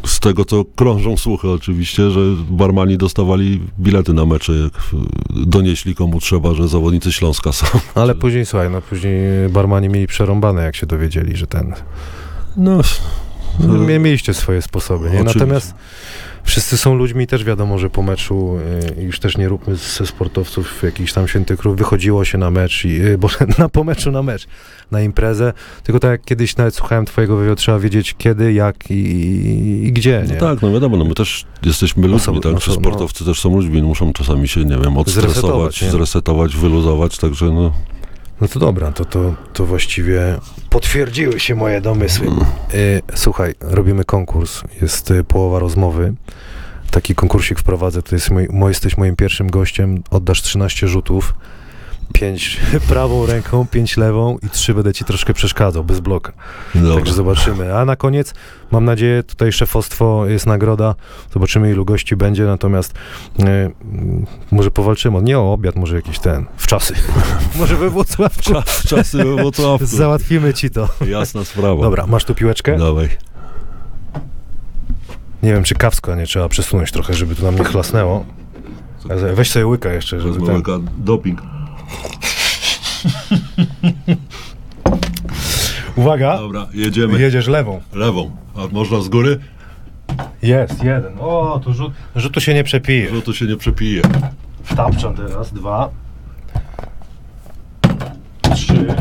[0.05, 5.95] z tego, co krążą słuchy oczywiście, że barmani dostawali bilety na mecze, jak y, donieśli
[5.95, 7.65] komu trzeba, że zawodnicy Śląska są.
[7.95, 11.73] Ale później, słuchaj, no później barmani mieli przerąbane, jak się dowiedzieli, że ten...
[12.57, 12.81] No,
[13.59, 15.09] No, mie- mieliście swoje sposoby, nie?
[15.15, 15.39] Oczywiście.
[15.39, 15.73] Natomiast
[16.45, 18.58] wszyscy są ludźmi, też wiadomo, że po meczu,
[18.97, 22.86] y, już też nie róbmy ze sportowców jakichś tam świętych krów, wychodziło się na mecz,
[22.86, 24.47] i, y, boże, na, po meczu na mecz,
[24.91, 25.53] na imprezę,
[25.84, 29.91] tylko tak jak kiedyś nawet słuchałem twojego wywiadu, trzeba wiedzieć kiedy, jak i, i, i
[29.93, 30.34] gdzie, nie?
[30.34, 32.53] no tak, no wiadomo, no my też jesteśmy ludźmi, Osoby- tak?
[32.53, 32.73] Oso- no.
[32.73, 35.91] sportowcy też są ludźmi, no muszą czasami się, nie wiem, odstresować, Zresetować, nie?
[35.91, 37.71] zresetować, wyluzować, także no,
[38.41, 40.38] No to dobra, to, to, to właściwie
[40.69, 42.28] potwierdziły się moje domysły.
[42.74, 46.13] Y, słuchaj, robimy konkurs, jest y, połowa rozmowy.
[46.91, 51.34] Taki konkursik wprowadzę, to jest mój, jesteś moim pierwszym gościem, oddasz 13 rzutów,
[52.13, 56.33] 5 prawą ręką, 5 lewą i 3 będę ci troszkę przeszkadzał, bez bloka.
[56.75, 56.95] dobra.
[56.95, 57.75] Także zobaczymy.
[57.77, 58.33] A na koniec,
[58.71, 60.95] mam nadzieję, tutaj szefostwo jest nagroda,
[61.33, 62.93] zobaczymy ilu gości będzie, natomiast
[63.39, 63.43] y,
[64.51, 66.93] może powalczymy, nie o obiad, może jakiś ten, w czasy.
[67.59, 68.53] może we Włocławku.
[68.53, 69.85] Czas, czasy we Włocławku.
[69.85, 70.89] Załatwimy ci to.
[71.07, 71.81] Jasna sprawa.
[71.81, 72.77] Dobra, masz tu piłeczkę?
[72.77, 73.09] Dawaj.
[75.43, 78.25] Nie wiem, czy kawsko nie trzeba przesunąć trochę, żeby tu nam nie chlasnęło.
[79.33, 80.63] Weź sobie łyka jeszcze, żeby ten...
[80.97, 81.41] Doping.
[85.95, 87.19] Uwaga, Dobra, jedziemy.
[87.21, 87.81] jedziesz lewą.
[87.93, 88.31] Lewą.
[88.55, 89.39] A można z góry?
[90.41, 91.13] Jest, jeden.
[91.19, 93.21] O, tu rzut, rzutu się nie przepije.
[93.21, 94.01] To się nie przepije.
[94.63, 95.89] Wtapczam teraz, dwa.
[98.55, 98.95] Trzy.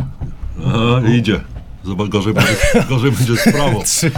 [0.67, 1.41] Aha, idzie.
[1.85, 2.53] Zobacz, gorzej będzie,
[2.89, 3.83] gorzej będzie z prawą.
[3.83, 4.11] Trzy.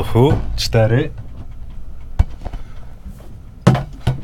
[0.00, 1.10] Uhu, cztery.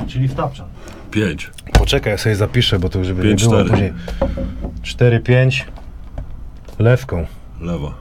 [0.07, 0.66] Czyli wtapczam.
[1.11, 1.51] Pięć.
[1.73, 3.71] Poczekaj, ja sobie zapiszę, bo to żeby Pięć, nie było cztery.
[3.71, 3.92] później.
[4.83, 5.64] Cztery, pięć.
[6.79, 7.27] Lewką.
[7.61, 7.95] Lewa.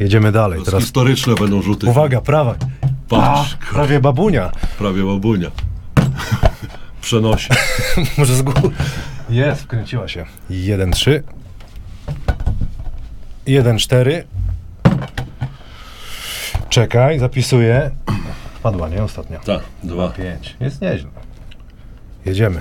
[0.00, 0.60] Jedziemy dalej.
[0.64, 1.86] Teraz historyczne będą rzuty.
[1.86, 2.54] Uwaga, prawa.
[3.08, 4.52] Patrz, A, prawie babunia.
[4.78, 5.50] prawie babunia.
[7.00, 7.48] Przenosi.
[8.18, 8.60] Może z góry.
[9.30, 10.24] Jest, wkręciła się.
[10.50, 11.22] Jeden, trzy.
[13.46, 14.24] Jeden, cztery.
[16.68, 17.90] Czekaj, zapisuję.
[18.54, 19.02] Wpadła, nie?
[19.02, 19.38] Ostatnia.
[19.38, 20.08] Tak, dwa.
[20.08, 20.56] Pięć.
[20.60, 21.10] Jest nieźle.
[22.26, 22.60] Jedziemy.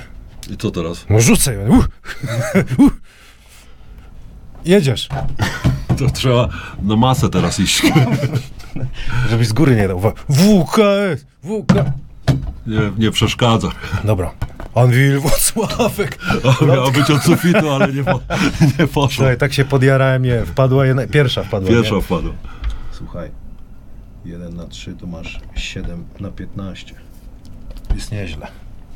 [0.49, 1.06] I co teraz?
[1.10, 1.58] No rzucaj.
[1.58, 1.88] Uh.
[2.80, 2.91] Uh.
[4.65, 5.10] Jedziesz.
[5.99, 6.49] To trzeba
[6.82, 7.82] na masę teraz iść.
[9.30, 9.99] Żebyś z góry nie dał.
[10.30, 11.26] WKS!
[11.43, 11.73] WK.
[12.67, 13.69] Nie, nie przeszkadza.
[14.04, 14.32] Dobra.
[14.76, 16.17] Anwil Włocławek.
[16.62, 18.19] A miało być od sufitu, ale nie, po,
[18.80, 19.10] nie poszło.
[19.10, 20.45] Słuchaj, tak się podjarałem, nie.
[20.45, 21.69] Wpadła jedna, pierwsza wpadła.
[21.69, 22.02] Pierwsza Nie?
[22.02, 22.34] wpadła.
[22.91, 23.32] Słuchaj,
[24.26, 26.95] 1 na 3 to masz 7 na 15.
[27.95, 28.47] Jest nieźle.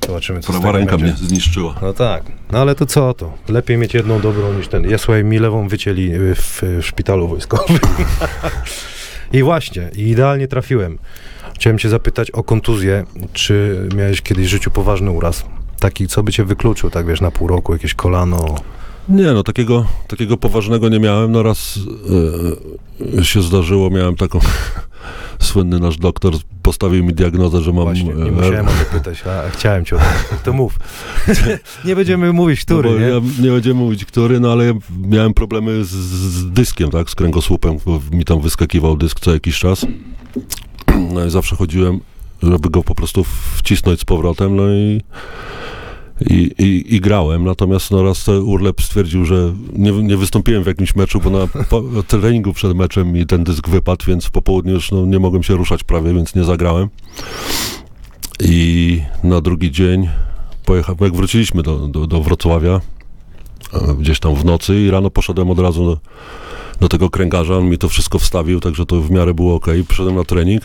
[0.08, 1.06] Zobaczymy, co Prawa ręka będzie.
[1.06, 1.76] mnie zniszczyła.
[1.82, 3.34] No tak, no ale to co to?
[3.50, 4.90] Lepiej mieć jedną dobrą niż ten.
[4.90, 7.80] Ja słuchaj, mi lewą wycięli y, w, w szpitalu wojskowym.
[9.34, 10.98] I właśnie, idealnie trafiłem.
[11.56, 13.06] Chciałem cię zapytać o kontuzję.
[13.34, 15.44] Czy miałeś kiedyś w życiu poważny uraz?
[15.80, 18.56] Taki, co by cię wykluczył, tak wiesz, na pół roku, jakieś kolano.
[19.10, 21.32] Nie, no takiego, takiego poważnego nie miałem.
[21.32, 21.80] No raz
[23.20, 24.40] e, się zdarzyło, miałem taką...
[25.40, 27.84] Słynny nasz doktor postawił mi diagnozę, że mam...
[27.84, 30.06] Właśnie, nie e, musiałem o to pytać, a chciałem cię o to.
[30.44, 30.80] To mów.
[31.86, 33.06] nie będziemy mówić, No który, bo nie?
[33.06, 37.16] Ja nie będziemy mówić który, no ale ja miałem problemy z, z dyskiem, tak, z
[37.16, 39.86] kręgosłupem, bo mi tam wyskakiwał dysk co jakiś czas.
[41.14, 42.00] No i zawsze chodziłem,
[42.44, 43.24] żeby go po prostu
[43.56, 45.02] wcisnąć z powrotem, no i,
[46.22, 47.44] i, i, i grałem.
[47.44, 51.84] Natomiast no raz Urlep stwierdził, że nie, nie wystąpiłem w jakimś meczu, bo na po,
[52.08, 55.56] treningu przed meczem mi ten dysk wypadł, więc po południu już no, nie mogłem się
[55.56, 56.90] ruszać prawie, więc nie zagrałem.
[58.40, 60.10] I na drugi dzień
[60.66, 62.82] pojechałem, jak wróciliśmy do, do, do Wrocławia,
[63.74, 65.98] e, gdzieś tam w nocy i rano poszedłem od razu do,
[66.80, 69.68] do tego kręgarza, on mi to wszystko wstawił, także to w miarę było ok.
[69.88, 70.64] Przyszedłem na trening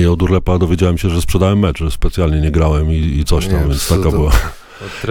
[0.00, 3.46] i od Urlepa dowiedziałem się, że sprzedałem mecz, że specjalnie nie grałem i, i coś
[3.46, 4.32] tam, Nie, więc taka to- była.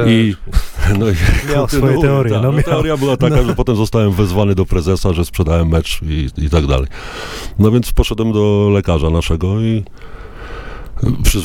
[0.07, 0.36] I,
[0.99, 1.13] no i
[1.53, 2.34] miał swoje kontynuuję, teorie.
[2.34, 2.63] tak, No, no, miał.
[2.63, 6.67] teoria była taka, że potem zostałem wezwany do prezesa, że sprzedałem mecz i, i tak
[6.67, 6.88] dalej.
[7.60, 9.84] No więc poszedłem do lekarza naszego i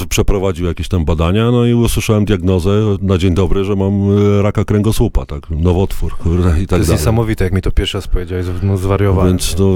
[0.08, 2.70] przeprowadził jakieś tam badania, no i usłyszałem diagnozę
[3.02, 3.92] na dzień dobry, że mam
[4.38, 7.00] e, raka kręgosłupa, tak, nowotwór, kurde, i To tak jest dalej.
[7.00, 9.30] niesamowite, jak mi to pierwszy raz powiedziałeś, no zwariowałem.
[9.30, 9.66] Więc no,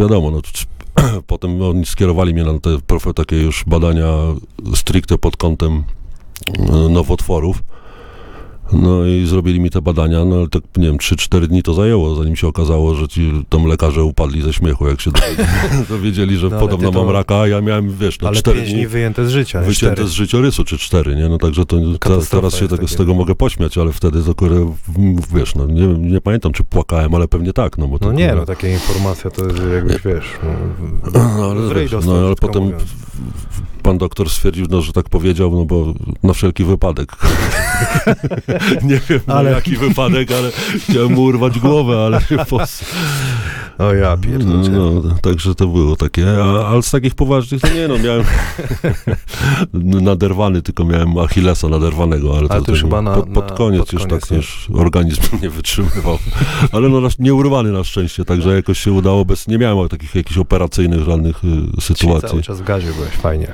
[0.00, 0.40] wiadomo, no,
[1.26, 2.78] potem oni skierowali mnie na te
[3.14, 4.08] takie już badania
[4.74, 5.84] stricte pod kątem
[6.58, 7.62] e, nowotworów.
[8.72, 12.14] No i zrobili mi te badania, no ale tak, nie wiem, 3-4 dni to zajęło,
[12.14, 15.10] zanim się okazało, że ci tam lekarze upadli ze śmiechu, jak się
[15.88, 18.70] dowiedzieli, że No, podobno to- mam raka, a ja miałem, wiesz, no Ale 4 pięć
[18.70, 20.08] dni dni wyjęte z życia, wycięte cztery.
[20.08, 21.28] z życiorysu, czy 4, nie?
[21.28, 24.34] No także to te, Katastrofa teraz się tego, z tego mogę pośmiać, ale wtedy to
[25.34, 28.36] wiesz, no nie, nie pamiętam, czy płakałem, ale pewnie tak, no bo No nie, kurde-
[28.36, 30.24] no takie informacje to jest jakbyś, wiesz,
[31.14, 32.82] no, No, ale, wiesz, no, ale potem mówiąc.
[33.82, 37.12] pan doktor stwierdził, no, że tak powiedział, no bo na wszelki wypadek.
[38.82, 39.36] nie wiem ale...
[39.38, 40.50] Ale- na jaki wypadek, ale
[40.90, 42.84] chciałem mu urwać głowę, ale się pos...
[43.78, 44.68] O ja pierdolę.
[44.68, 48.24] No, no, także to było takie, a, ale z takich poważnych, to nie no, miałem
[50.04, 53.52] naderwany, tylko miałem Achillesa naderwanego, ale to, Ale to już tak chyba na- pod, pod
[53.52, 54.36] koniec pod już koniec, tak nie?
[54.36, 56.18] już organizm nie wytrzymywał.
[56.72, 60.14] Ale no, na- nie urwany na szczęście, także jakoś się udało, bez, nie miałem takich
[60.14, 62.28] jakichś operacyjnych żadnych y, Czyli sytuacji.
[62.28, 63.52] cały czas w gazie byłeś, fajnie.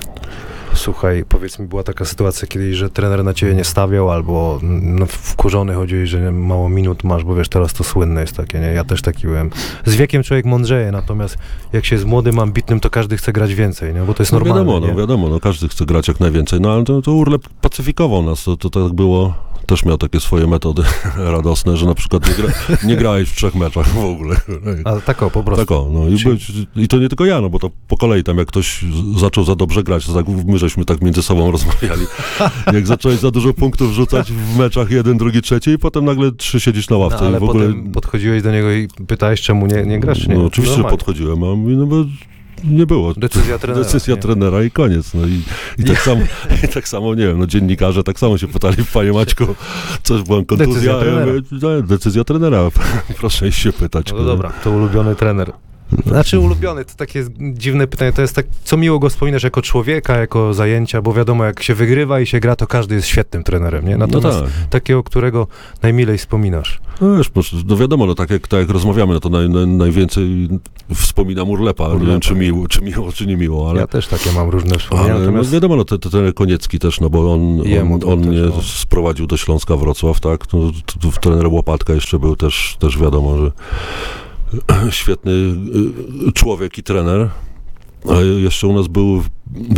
[0.74, 5.06] Słuchaj, powiedz mi, była taka sytuacja kiedyś, że trener na ciebie nie stawiał, albo no,
[5.06, 8.66] wkurzony chodziłeś, że mało minut masz, bo wiesz, teraz to słynne jest takie, nie?
[8.66, 9.50] Ja też taki byłem.
[9.84, 11.38] Z wiekiem człowiek mądrzeje, natomiast
[11.72, 14.00] jak się jest młodym, ambitnym, to każdy chce grać więcej, nie?
[14.00, 14.92] Bo to jest No normalne, wiadomo, nie?
[14.92, 18.44] no wiadomo, no każdy chce grać jak najwięcej, no ale to, to Urlep pacyfikował nas,
[18.44, 19.34] to, to tak było,
[19.70, 20.82] też miał takie swoje metody
[21.16, 22.52] radosne, że na przykład nie, gra,
[22.84, 24.36] nie grałeś w trzech meczach w ogóle.
[24.84, 25.66] Ale tak o, po prostu.
[25.66, 27.96] Tak o, no i, Czyli- by, i to nie tylko ja, no bo to po
[27.96, 28.84] kolei tam jak ktoś
[29.16, 32.06] zaczął za dobrze grać, to tak my żeśmy tak między sobą rozmawiali.
[32.74, 36.60] Jak zacząłeś za dużo punktów rzucać w meczach jeden, drugi, trzeci i potem nagle trzy
[36.60, 37.74] siedzisz na No, ławce ale i w ogóle...
[37.92, 40.34] podchodziłeś do niego i pytałeś, czemu nie, nie grasz, czy nie?
[40.34, 42.04] No oczywiście, że podchodziłem, a mówi, no bo
[42.64, 43.14] nie było.
[43.14, 43.84] Decyzja trenera.
[43.84, 44.20] Decyzja nie?
[44.20, 45.14] trenera i koniec.
[45.14, 45.42] No i,
[45.78, 46.20] i, tak samo,
[46.64, 49.44] I tak samo, nie wiem, no dziennikarze tak samo się pytali, panie Maćku,
[50.02, 50.66] coś była kontuzja.
[50.66, 51.32] Decyzja trenera.
[51.50, 52.68] "No, decyzja trenera,
[53.18, 54.12] proszę się pytać.
[54.12, 55.52] No dobra, to ulubiony trener.
[56.06, 60.16] Znaczy ulubiony, to takie dziwne pytanie, to jest tak, co miło go wspominasz jako człowieka,
[60.16, 63.88] jako zajęcia, bo wiadomo, jak się wygrywa i się gra, to każdy jest świetnym trenerem,
[63.88, 63.96] nie?
[63.96, 64.48] No Natomiast tak.
[64.70, 65.46] takiego, którego
[65.82, 66.80] najmilej wspominasz.
[67.00, 67.30] No wiesz,
[67.66, 70.48] no wiadomo, no tak jak, tak jak rozmawiamy, no to naj, naj, najwięcej
[70.94, 73.80] wspominam Urlepa, nie wiem Urlepa, czy miło, czy miło, czy nie miło, ale...
[73.80, 76.78] Ja też takie mam różne wspomnienia, Ale no natomiast wiadomo, no, te- te- ten Koniecki
[76.78, 78.62] też, no bo on, Jemu on, on mnie no.
[78.62, 80.52] sprowadził do Śląska Wrocław, tak?
[80.52, 80.58] No,
[81.20, 83.52] trener Łopatka jeszcze był też, też wiadomo, że
[84.90, 85.32] świetny
[86.28, 87.28] y, człowiek i trener.
[88.08, 89.22] A jeszcze u nas był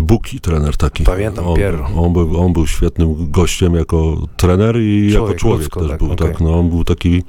[0.02, 1.04] Buki trener taki.
[1.04, 1.58] Pamiętam, on,
[1.96, 5.98] on, był, on był świetnym gościem jako trener i Człowiek, jako człowiek ludzko, też tak,
[5.98, 6.28] był, okej.
[6.28, 6.40] tak.
[6.40, 7.22] No, on był taki,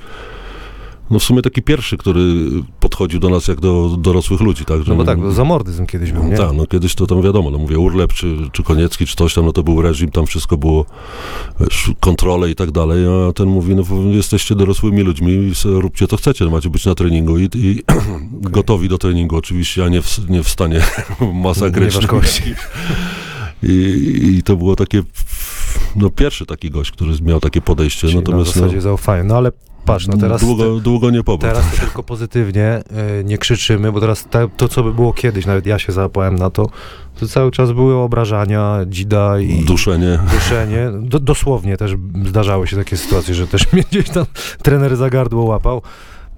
[1.14, 2.22] no w sumie taki pierwszy, który
[2.80, 4.84] podchodził do nas jak do dorosłych ludzi, tak?
[4.84, 6.38] że- no bo tak, bo zamordyzm kiedyś był, nie?
[6.38, 9.46] tak, no kiedyś to tam wiadomo, no mówię Urlep czy, czy Koniecki czy coś tam,
[9.46, 10.86] no to był reżim, tam wszystko było,
[11.60, 16.46] wiesz, kontrole i tak dalej, a ten mówi, no jesteście dorosłymi ludźmi róbcie co chcecie,
[16.46, 17.84] no macie być na treningu i, i
[18.58, 20.82] gotowi do treningu oczywiście, a nie w, nie w stanie
[21.44, 22.22] masakrycznym.
[23.64, 25.04] I, I to było takie,
[25.96, 29.24] no pierwszy taki gość, który miał takie podejście, Czyli na natomiast no, zasadzie zaufania.
[29.24, 29.52] No ale
[29.86, 30.42] patrz, no teraz...
[30.42, 31.50] długo, długo nie pobył.
[31.50, 32.84] Teraz to tylko pozytywnie,
[33.20, 36.36] y, nie krzyczymy, bo teraz te, to, co by było kiedyś, nawet ja się załapałem
[36.36, 36.70] na to,
[37.20, 40.20] to cały czas były obrażania, dzida i Duszenie.
[40.34, 40.92] duszenie.
[41.02, 44.26] Do, dosłownie też zdarzały się takie sytuacje, że też mnie gdzieś tam
[44.64, 45.82] trener za gardło łapał.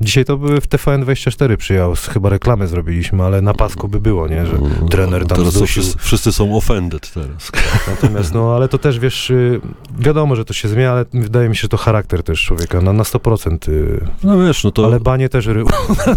[0.02, 4.46] Dzisiaj to by w TVN24 przyjął, chyba reklamę zrobiliśmy, ale na pasku by było, nie,
[4.46, 4.58] że
[4.90, 5.68] trener tam Teraz zdusił.
[5.84, 7.52] wszyscy, wszyscy są offended teraz.
[7.88, 9.62] Natomiast, no, ale to też, wiesz, y,
[10.00, 12.94] wiadomo, że to się zmienia, ale wydaje mi się, że to charakter też człowieka, na,
[12.94, 13.70] na 100%.
[13.70, 14.86] y, No wiesz, no to...
[14.86, 15.68] Ale banie też rył.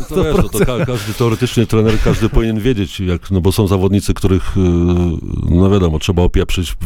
[0.09, 3.67] To wiesz, no to ka- każdy teoretycznie trener, każdy powinien wiedzieć, jak, no bo są
[3.67, 4.63] zawodnicy, których, yy,
[5.51, 6.77] no wiadomo, trzeba opieprzyć,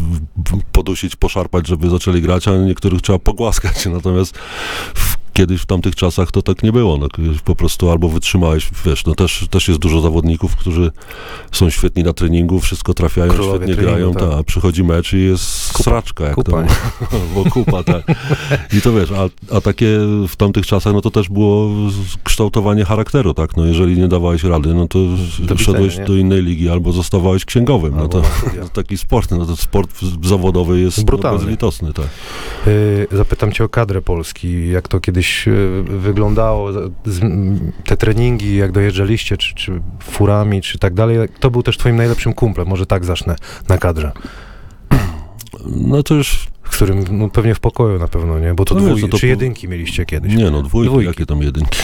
[0.72, 3.87] podusić, poszarpać, żeby zaczęli grać, a niektórych trzeba pogłaskać.
[3.94, 4.38] Natomiast
[4.94, 6.96] w, kiedyś w tamtych czasach to tak nie było.
[6.96, 7.08] No,
[7.44, 10.90] po prostu albo wytrzymałeś, wiesz, no też, też jest dużo zawodników, którzy
[11.52, 14.30] są świetni na treningu, wszystko trafiają, Królowie świetnie treningu, grają, tak.
[14.30, 15.84] ta, a przychodzi mecz i jest Kupa.
[15.84, 16.62] sraczka, jak Kupa,
[17.10, 18.02] to bo kupa, tak.
[18.78, 21.70] I to wiesz, a, a takie w tamtych czasach, no to też było
[22.24, 23.56] kształtowanie charakteru, tak?
[23.56, 24.98] No jeżeli nie dawałeś rady, no to
[25.38, 26.04] Do szedłeś nie?
[26.04, 27.92] do innej ligi albo zostawałeś księgowym.
[27.94, 28.68] No Albo to na studia.
[28.68, 29.90] taki sport, no to sport
[30.24, 31.38] zawodowy jest no, Brutalny.
[31.38, 32.06] bezlitosny, tak.
[32.66, 37.96] Y, Zapytam cię o kadrę Polski, jak to kiedyś y, wyglądało, z- z- m, te
[37.96, 41.28] treningi, jak dojeżdżaliście, czy, czy furami, czy tak dalej.
[41.35, 42.68] Kto był też twoim najlepszym kumplem?
[42.68, 43.37] Może tak zacznę
[43.68, 44.12] na kadrze.
[45.66, 48.54] No to już, którym, no pewnie w pokoju na pewno, nie?
[48.54, 50.35] Bo to No wiesz, dwój, no to czy po- jedynki mieliście kiedyś?
[50.35, 51.08] nie no, dwójki, Dwójki.
[51.08, 51.78] jakie tam jedynki?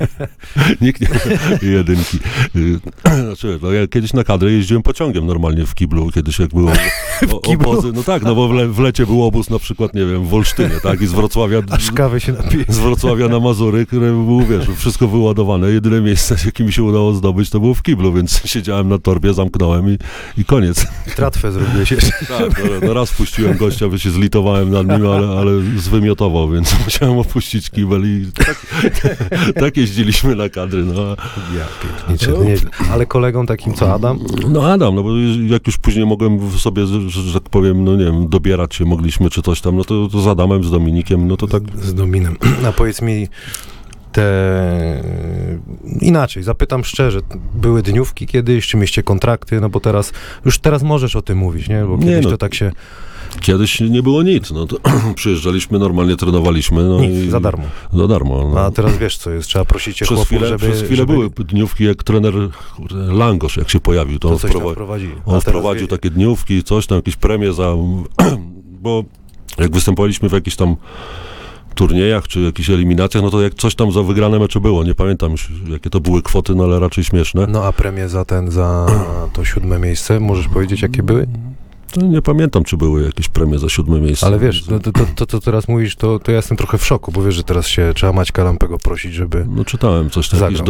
[0.80, 1.08] Nikt nie,
[1.70, 2.18] jedynki.
[2.56, 2.80] Y,
[3.24, 6.72] Znaczy, no ja kiedyś na kadrę jeździłem pociągiem normalnie w kiblu, kiedyś jak było
[7.32, 10.06] o, obozy, no tak, no bo w, le, w lecie był obóz na przykład, nie
[10.06, 12.64] wiem, w Olsztynie, tak, i z Wrocławia Aż kawy się napije.
[12.68, 15.70] z Wrocławia na Mazury, które było, wiesz, wszystko wyładowane.
[15.70, 19.34] Jedyne miejsce, jakie mi się udało zdobyć, to było w kiblu, więc siedziałem na torbie,
[19.34, 19.98] zamknąłem i,
[20.40, 20.86] i koniec.
[21.16, 22.12] Tratwę zrobiłeś jeszcze.
[22.28, 27.18] Tak, no, no raz puściłem gościa, się zlitowałem nad nim, ale, ale zwymiotował, więc musiałem
[27.18, 28.66] opuścić kibel i tak,
[29.64, 30.84] tak jeździliśmy na kadry.
[30.84, 31.02] No.
[31.56, 32.70] Ja piękniczy, nieźle.
[32.90, 34.18] Ale kolegą takim co Adam?
[34.48, 35.10] no Adam, no bo
[35.46, 39.30] jak już później mogłem sobie, że, że tak powiem, no nie wiem, dobierać się mogliśmy
[39.30, 41.62] czy coś tam, no to, to z Adamem, z Dominikiem, no to tak...
[41.76, 42.36] Z, z Dominem.
[42.68, 43.28] A powiedz mi
[44.12, 45.02] te...
[46.00, 47.20] Inaczej, zapytam szczerze,
[47.54, 50.12] były dniówki kiedyś, czy mieście kontrakty, no bo teraz,
[50.44, 51.84] już teraz możesz o tym mówić, nie?
[51.84, 52.30] Bo Nie, kiedyś no.
[52.30, 52.72] to tak się...
[53.40, 54.76] Kiedyś nie było nic, no to
[55.14, 56.82] przyjeżdżaliśmy, normalnie trenowaliśmy.
[56.82, 57.64] No Nic, i, za darmo.
[57.92, 58.50] Za darmo.
[58.54, 58.60] No.
[58.60, 60.66] A teraz wiesz co jest, trzeba prosić Przez chłopów, chwilę, żeby...
[60.66, 62.34] przez chwilę żeby były dniówki, jak trener
[62.90, 65.12] Langosz, jak się pojawił, to, to on, coś tam wprowa- wprowadzili.
[65.26, 67.74] A on wprowadził wie- takie dniówki, coś tam, jakieś premie za...
[68.82, 69.04] bo
[69.58, 70.76] jak występowaliśmy w jakichś tam
[71.74, 75.30] turniejach, czy jakichś eliminacjach, no to jak coś tam za wygrane mecze było, nie pamiętam
[75.32, 77.46] już, jakie to były kwoty, no ale raczej śmieszne.
[77.46, 78.86] No a premie za ten, za
[79.32, 81.26] to siódme miejsce, możesz powiedzieć jakie były?
[81.90, 84.26] To nie pamiętam, czy były jakieś premie za siódme miejsce.
[84.26, 86.86] Ale wiesz, to, to, to, to co teraz mówisz, to, to ja jestem trochę w
[86.86, 89.46] szoku, bo wiesz, że teraz się trzeba Maćka Lampego prosić, żeby...
[89.48, 90.60] No czytałem coś tam, jakieś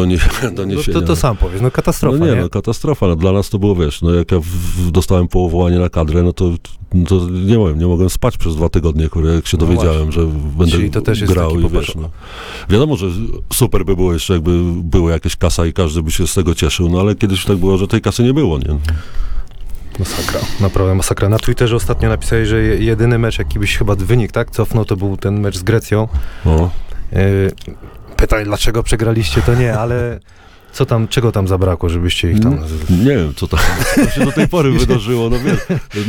[0.92, 2.40] No, to, to sam powiesz, no katastrofa, no nie, nie?
[2.40, 3.06] no katastrofa.
[3.06, 6.22] No, dla nas to było, wiesz, no jak ja w, w, dostałem powołanie na kadrę,
[6.22, 6.50] no to,
[6.94, 10.12] no to nie wiem, nie mogłem spać przez dwa tygodnie, kurde, jak się No dowiedziałem,
[10.12, 10.26] że
[10.58, 12.10] będę Czyli to też jest grał taki i wiesz, no.
[12.68, 13.06] Wiadomo, że
[13.52, 16.88] super by było jeszcze, jakby była jakaś kasa i każdy by się z tego cieszył,
[16.88, 18.78] no ale kiedyś tak było, że tej kasy nie było, nie?
[20.00, 21.28] Masakra, naprawdę masakra.
[21.28, 24.96] Na Twitterze ostatnio napisałeś, że je- jedyny mecz, jaki byś chyba wynik, tak, cofnął, to
[24.96, 26.08] był ten mecz z Grecją.
[26.44, 26.70] No.
[28.16, 30.20] Pytaj, dlaczego przegraliście, to nie, ale
[30.72, 32.58] co tam, czego tam zabrakło, żebyście ich tam...
[32.90, 33.60] Nie wiem, co tam
[33.94, 35.58] co się do tej pory wydarzyło, no wiesz,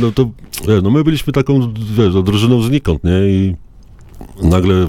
[0.00, 0.30] no to,
[0.68, 3.56] wiesz, no my byliśmy taką, wiesz, no, drużyną znikąd, nie, i
[4.42, 4.88] nagle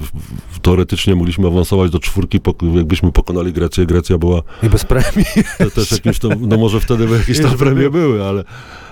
[0.62, 2.40] teoretycznie mogliśmy awansować do czwórki,
[2.76, 5.26] jakbyśmy pokonali Grecję, Grecja była I bez premii.
[5.58, 8.44] te, też jakimś tam, no może wtedy by jakieś tam premie były, ale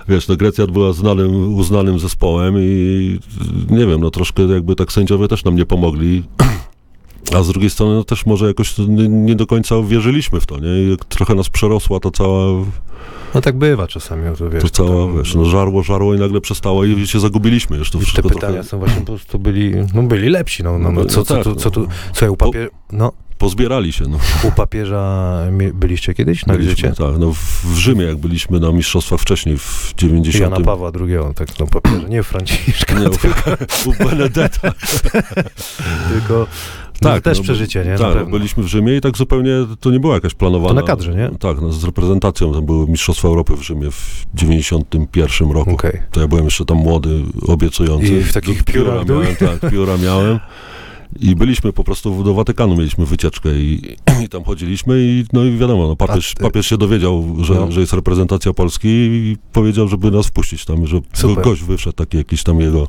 [0.08, 3.18] wiesz, no Grecja była znanym, uznanym zespołem i
[3.70, 6.22] nie wiem, no troszkę jakby tak sędziowie też nam nie pomogli.
[7.34, 8.74] A z drugiej strony no też może jakoś
[9.08, 10.68] nie, do końca wierzyliśmy w to, nie?
[10.68, 12.64] I trochę nas przerosła ta cała
[13.34, 14.62] No tak bywa czasami, to wiesz.
[14.62, 17.98] to cała, tam- wiesz, no żarło, żarło i nagle przestało i się zagubiliśmy już to
[17.98, 21.00] I te pytania trochę są właśnie po prostu byli, no byli lepsi, no, no, no
[21.02, 21.56] No, co, no co, tak, tu, no.
[21.56, 24.18] co tu, co ja u papieża, no, pozbierali się, no.
[24.48, 25.36] u papieża
[25.74, 27.04] byliście kiedyś na Byliśmy, wizycie?
[27.04, 30.52] tak, no w, Rzymie, jak byliśmy na mistrzostwach wcześniej, w 90.
[30.52, 33.50] Jana Pawła II, tak, no papieża, nie Franciszka, Nie, tylko,
[33.86, 34.72] u Benedetta.
[36.12, 36.46] tylko
[37.02, 37.98] no, Tak, też no, przeżycie, nie?
[37.98, 40.68] Tak, byliśmy w Rzymie i tak zupełnie to nie była jakaś planowana.
[40.68, 41.38] To na kadrze, nie?
[41.38, 42.52] Tak, no, z reprezentacją.
[42.52, 45.70] Tam były Mistrzostwa Europy w Rzymie w 91 roku.
[45.70, 46.02] Okej.
[46.10, 48.06] To ja byłem jeszcze tam młody, obiecujący.
[48.06, 50.40] I w takich pióra piórach miałem, tak, pióra miałem.
[51.20, 55.56] I byliśmy po prostu do Watykanu, mieliśmy wycieczkę i, i tam chodziliśmy i no i
[55.56, 57.72] wiadomo, no, papież, papież się dowiedział, że, No.
[57.72, 61.44] że jest reprezentacja Polski i powiedział, żeby nas wpuścić tam, że Super.
[61.44, 62.88] gość wyszedł, taki jakiś tam jego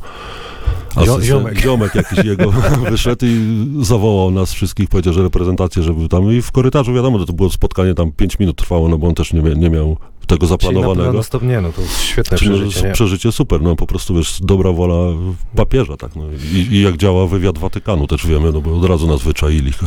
[0.98, 1.60] asystent, ziomek.
[1.60, 2.52] ziomek jakiś jego
[2.92, 7.26] wyszedł i zawołał nas wszystkich, powiedział, że reprezentację, żeby tam i w korytarzu, wiadomo, że
[7.26, 10.48] to było spotkanie tam 5 minut trwało, no bo on też nie, nie miał tego
[10.48, 11.14] Czyli na, zaplanowanego.
[11.18, 12.94] na stop, nie, no to świetne Czy no, przeżycie, nie?
[12.94, 15.18] przeżycie super, no po prostu wiesz, dobra wola
[15.56, 19.08] papieża, tak, no i, i jak działa wywiad Watykanu też wiemy, no bo od razu
[19.08, 19.72] nas wyczaili.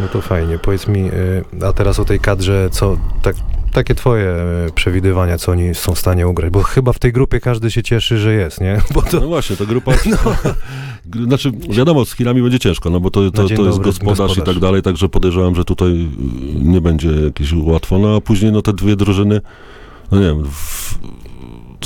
[0.00, 0.58] No to fajnie.
[0.58, 3.36] Powiedz mi, y, a teraz o tej kadrze, co tak,
[3.72, 4.34] takie twoje
[4.68, 6.50] y, przewidywania, co oni są w stanie ugrać?
[6.52, 8.80] Bo chyba w tej grupie każdy się cieszy, że jest, nie?
[9.10, 9.92] To No właśnie, ta grupa,
[11.10, 14.16] Gr- znaczy wiadomo, z Chinami będzie ciężko, no bo to, to, to jest dobry, gospodarz,
[14.16, 14.44] i gospodarz.
[14.46, 16.06] tak dalej, także podejrzewam, że tutaj y,
[16.64, 19.40] nie będzie jakieś łatwo, no a później no te dwie drużyny,
[20.12, 20.98] no nie wiem, w,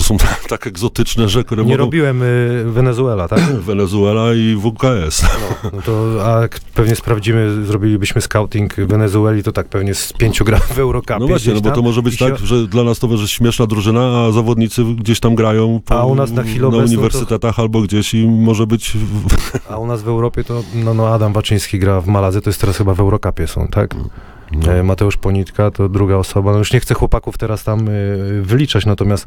[0.04, 1.84] to są tak, tak egzotyczne, że które nie mogą...
[1.84, 3.40] robiłem y, Wenezuela, tak?
[3.70, 5.22] Wenezuela i WKS.
[5.22, 10.44] No, no to, a jak pewnie sprawdzimy, zrobilibyśmy scouting Wenezueli, to tak pewnie z pięciu
[10.44, 12.98] gra w Eurocupie No właśnie, no bo to może być się- tak, że dla nas
[12.98, 16.60] to jest śmieszna drużyna, a zawodnicy gdzieś tam grają po, A u nas na chwilę
[16.60, 18.92] na obecną to- uniwersytetach albo gdzieś i może być...
[19.70, 22.60] A u nas w Europie to, no, no Adam Waczyński gra w Maladze, to jest
[22.60, 23.94] teraz chyba w Eurocupie są, tak?
[24.52, 24.84] No.
[24.84, 26.52] Mateusz Ponitka to druga osoba.
[26.52, 29.26] No już nie chcę chłopaków teraz tam y, wyliczać, natomiast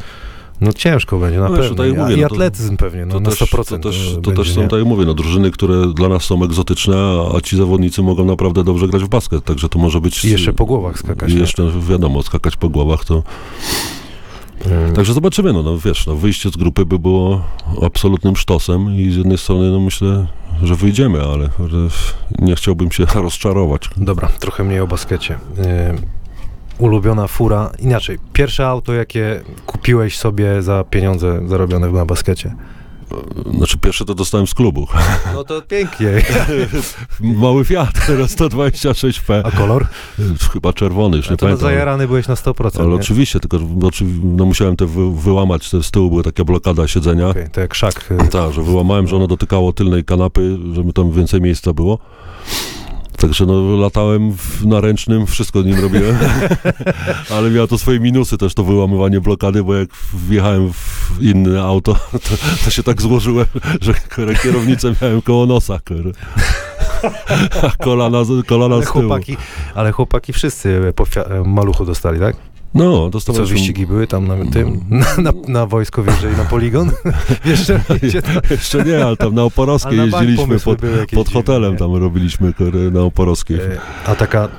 [0.61, 1.85] no ciężko będzie, na No pewno.
[1.85, 3.69] I, mówię, I no to- atletyzm pewnie, no To na też, 100%.
[3.69, 4.67] to też, to będzie, też są, nie?
[4.67, 8.63] tak mówię, no, drużyny, które dla nas są egzotyczne, a, a ci zawodnicy mogą naprawdę
[8.63, 10.25] dobrze grać w basket, także to może być...
[10.25, 11.31] I jeszcze po głowach skakać.
[11.31, 11.39] I nie?
[11.41, 13.23] jeszcze, wiadomo, skakać po głowach, to...
[14.65, 14.93] Mm.
[14.95, 17.41] Także zobaczymy, no, no wiesz, no, wyjście z grupy by było
[17.81, 20.27] absolutnym sztosem i z jednej strony, no myślę,
[20.63, 21.77] że wyjdziemy, ale że
[22.39, 23.89] nie chciałbym się rozczarować.
[23.97, 25.33] Dobra, trochę mniej o baskecie.
[25.33, 25.37] Y,
[26.77, 29.76] ulubiona fura, inaczej, pierwsze auto, jakie kupiłeś
[30.09, 32.55] sobie za pieniądze zarobione na baskecie.
[33.57, 34.87] Znaczy pierwszy to dostałem z klubu.
[35.33, 36.07] No to pięknie.
[37.19, 39.41] Mały Fiat, teraz 126P.
[39.43, 39.87] A kolor?
[40.53, 41.67] Chyba czerwony, już A nie to pamiętam.
[41.69, 42.95] zajarany byłeś na 100%, Ale nie?
[42.95, 47.27] oczywiście, tylko oczy- no musiałem te wy, wyłamać, te z tyłu była taka blokada siedzenia.
[47.29, 48.11] Okej, to jak szak.
[48.11, 51.99] y, Tak, że wyłamałem, że ono dotykało tylnej kanapy, żeby tam więcej miejsca było.
[53.17, 56.17] Także no, latałem w, na ręcznym, wszystko nim robiłem.
[57.35, 61.93] Ale miało to swoje minusy też, to wyłamywanie blokady, bo jak wjechałem w inne auto,
[62.11, 63.45] to, to się tak złożyłem,
[63.81, 63.93] że
[64.43, 65.79] kierownicę miałem koło nosa.
[67.83, 69.07] Kolana, kolana Ale z tyłu.
[69.07, 69.37] chłopaki,
[69.75, 71.05] ale chłopaki wszyscy po
[71.45, 72.35] maluchu dostali, tak?
[72.73, 73.57] No, Co, dostawaliśmy...
[73.57, 76.91] wyścigi były tam na tym, na, na, na wojsko wjeżdżali na poligon?
[77.45, 77.93] Jeszcze to,
[78.51, 80.79] Jeszcze nie, ale tam na Oporowskiej jeździliśmy pod,
[81.13, 81.77] pod hotelem, nie?
[81.77, 83.57] tam robiliśmy kurę, na Oporowskiej.
[83.57, 84.49] E, A taka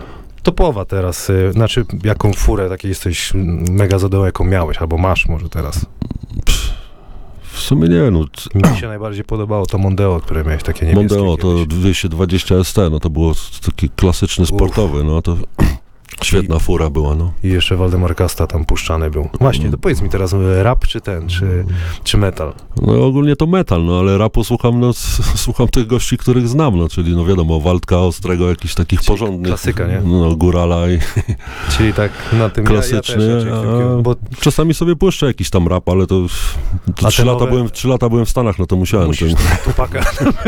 [0.43, 3.33] topowa teraz, e, znaczy jaką furę takiej jesteś
[3.71, 5.87] mega zadowolony, jaką miałeś, albo masz może teraz.
[7.43, 8.25] W sumie nie, no,
[8.73, 11.69] Mi się najbardziej podobało to Mondeo, które miałeś takie niebieskie Mondeo to kiedyś.
[11.79, 13.33] 220 ST, no to było
[13.67, 15.37] taki klasyczny sportowy, no to
[16.23, 17.33] świetna fura była, no.
[17.45, 19.29] I jeszcze Waldemar Kasta tam puszczany był.
[19.41, 21.65] Właśnie, to powiedz mi teraz, rap czy ten, czy,
[22.05, 22.53] czy metal?
[22.83, 24.93] No ogólnie to metal, no ale rapu słucham, no
[25.47, 29.49] słucham tych gości, których znam, no czyli no wiadomo, Waldka Ostrego, jakichś takich Czyli porządnych.
[29.49, 30.01] klasyka, nie?
[30.05, 30.99] No Górala i
[31.77, 33.53] Czyli tak na tym Klasyczny, ja, ja też
[33.99, 36.27] a- bo czasami sobie puszczę jakiś tam rap, ale to,
[36.97, 39.07] to trzy, lata nowe- byłem, trzy lata byłem w Stanach, no to musiałem.
[39.07, 40.01] musisz Ten, Tupaka.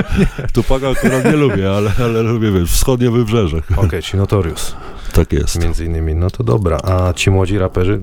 [0.55, 3.63] Tupaka akurat nie lubię, ale, ale lubię, wiesz, wschodnie wybrzeże.
[3.77, 4.77] Okej, czyli Notorious
[5.13, 5.63] Tak jest.
[5.63, 6.15] między innymi.
[6.15, 6.79] No to dobra.
[6.83, 8.03] A ci młodzi raperzy?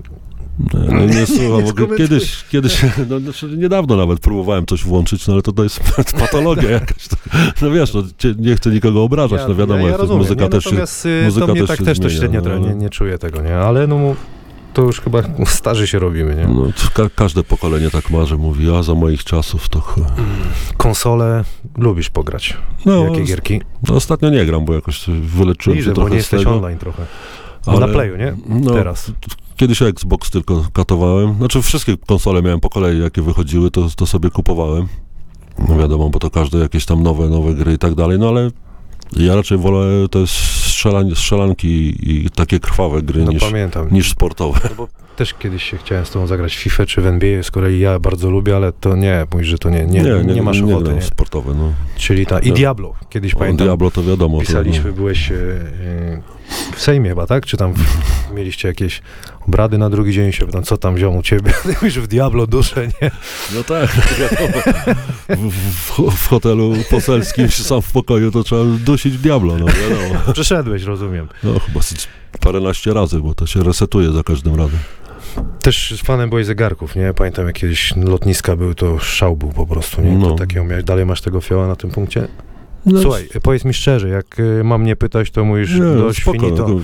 [0.73, 1.97] No, nie słucham, bo skomentuję.
[1.97, 5.79] kiedyś, kiedyś, no znaczy niedawno nawet próbowałem coś włączyć, no ale to, to jest
[6.19, 7.07] patologia jakaś.
[7.61, 8.03] No wiesz, no,
[8.39, 10.49] nie chcę nikogo obrażać, no wiadomo, ja, ja muzyka nie?
[10.49, 11.09] też się...
[11.09, 12.89] Y, muzyka to mnie też tak się też to zmienia, średnio no, ale- nie, nie
[12.89, 13.55] czuję tego, nie?
[13.55, 14.15] Ale no
[14.77, 16.47] to już chyba starzy się robimy, nie?
[16.47, 19.81] No, to ka każde pokolenie tak ma, że mówi, a za moich czasów to...
[20.77, 21.43] Konsole
[21.77, 22.57] lubisz pograć.
[22.85, 23.61] No, Jakie gierki?
[23.89, 26.55] no, ostatnio nie gram, bo jakoś wyleczyłem Widzę, się bo trochę nie z jesteś tego.
[26.55, 27.05] online trochę.
[27.65, 28.35] ale- Na Playu, nie?
[28.49, 29.11] No, Teraz.
[29.55, 31.35] Kiedyś Xbox tylko katowałem.
[31.37, 34.87] Znaczy wszystkie konsole miałem po kolei, jakie wychodziły, to, to sobie kupowałem.
[35.69, 38.51] No wiadomo, bo to każde jakieś tam nowe, nowe gry i tak dalej, no ale
[39.15, 40.19] ja raczej wolę te
[40.77, 41.67] strzelań, strzelanki
[42.11, 43.87] i, takie krwawe gry No niż, pamiętam.
[43.91, 44.59] niż sportowe.
[44.69, 47.51] No bo też kiedyś się chciałem z tobą zagrać w FIFA czy w NBA, z
[47.51, 50.65] kolei ja bardzo lubię, ale to nie, mówisz, że to nie, nie, nie, masz nie
[50.71, 51.01] ochoty, gram nie?
[51.01, 51.73] sportowe, no.
[51.95, 52.55] Czyli ta, i No.
[52.55, 54.39] Diablo, kiedyś O, pamiętam, Diablo to wiadomo.
[54.39, 56.21] pisaliśmy, To, byłeś e, e,
[56.75, 57.45] w Sejmie chyba, tak?
[57.45, 57.79] Czy tam w,
[58.35, 59.01] mieliście jakieś
[59.47, 61.53] obrady na drugi dzień, się pytam, co tam wziął u ciebie?
[61.63, 63.11] Ty mówisz w Diablo duszę, nie?
[63.55, 63.89] no tak,
[64.19, 64.61] wiadomo.
[65.29, 70.33] W, w, w hotelu poselskim, sam w pokoju, to trzeba dusić w Diablo, no wiadomo.
[70.33, 71.27] Przeszedłeś, rozumiem.
[71.43, 71.79] No chyba
[72.39, 74.79] paręnaście razy, bo to się resetuje za każdym razem.
[75.61, 77.13] Też z fanem byłeś zegarków, nie?
[77.13, 80.11] Pamiętam, jak kiedyś lotniska były, to szał był po prostu, nie?
[80.11, 80.29] No.
[80.29, 82.27] To takiego miałeś, dalej masz tego fioła na tym punkcie?
[82.87, 86.39] No, Słuchaj, powiedz mi szczerze, jak y, mam nie pytać, to mówisz nie, dość spoko,
[86.39, 86.81] finito, no,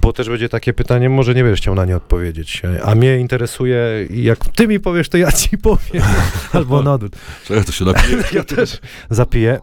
[0.00, 3.78] bo też będzie takie pytanie, może nie będziesz chciał na nie odpowiedzieć, a mnie interesuje,
[4.10, 6.02] jak ty mi powiesz, to ja ci powiem,
[6.52, 7.16] albo na odwrót.
[7.44, 8.16] Czekaj, to się napiję.
[8.32, 8.80] Ja też
[9.10, 9.60] zapiję,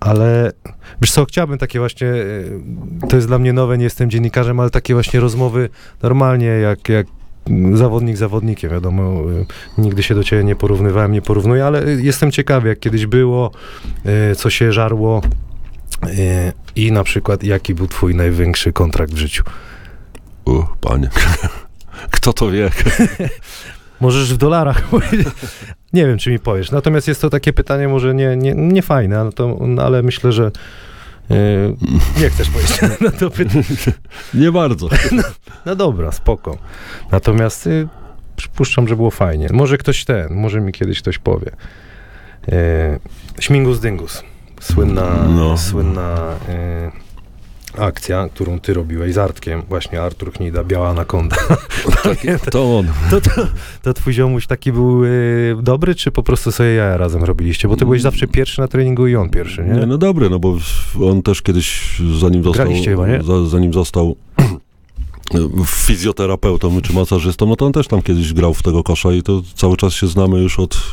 [0.00, 0.52] ale
[1.02, 2.60] wiesz co, chciałbym takie właśnie, y,
[3.08, 5.68] to jest dla mnie nowe, nie jestem dziennikarzem, ale takie właśnie rozmowy
[6.02, 7.06] normalnie, jak, jak
[7.72, 9.46] zawodnik zawodnikiem, wiadomo, y,
[9.78, 13.50] nigdy się do ciebie nie porównywałem, nie porównuję, ale jestem ciekawy, jak kiedyś było,
[14.32, 15.22] y, co się żarło
[16.04, 19.44] y, i na przykład jaki był twój największy kontrakt w życiu.
[20.44, 21.08] O, panie.
[22.10, 22.70] Kto to wie?
[24.00, 25.28] Możesz w dolarach powiedzieć.
[25.92, 26.70] Nie wiem, czy mi powiesz.
[26.70, 30.50] Natomiast jest to takie pytanie może nie, nie, nie fajne, ale, to, ale myślę, że
[32.20, 33.64] nie chcesz powiedzieć na to pytanie.
[34.34, 34.88] Nie bardzo.
[35.66, 36.58] No dobra, spoko.
[37.10, 37.88] Natomiast y,
[38.36, 39.48] przypuszczam, że było fajnie.
[39.52, 41.50] Może ktoś ten, może mi kiedyś ktoś powie.
[43.40, 44.22] Śmigus Dyngus.
[44.60, 45.58] Słynna, No.
[45.58, 46.18] słynna
[46.48, 47.03] yy,
[47.78, 49.62] akcja, którą ty robiłeś z Artkiem.
[49.68, 51.36] Właśnie Artur Chnida, Biała Anakonda.
[52.50, 52.86] To on.
[53.10, 53.30] To, to,
[53.82, 57.68] to twój ziomuś taki był y, dobry, czy po prostu sobie jaja razem robiliście?
[57.68, 59.80] Bo ty byłeś zawsze pierwszy na treningu i on pierwszy, nie?
[59.80, 60.56] Nie, no dobry, no bo
[61.02, 63.22] on też kiedyś, zanim został, Graliście chyba, nie?
[63.22, 64.16] za, zanim został
[65.66, 69.42] fizjoterapeutą czy masażystą, no to on też tam kiedyś grał w tego kosza i to
[69.54, 70.92] cały czas się znamy już od,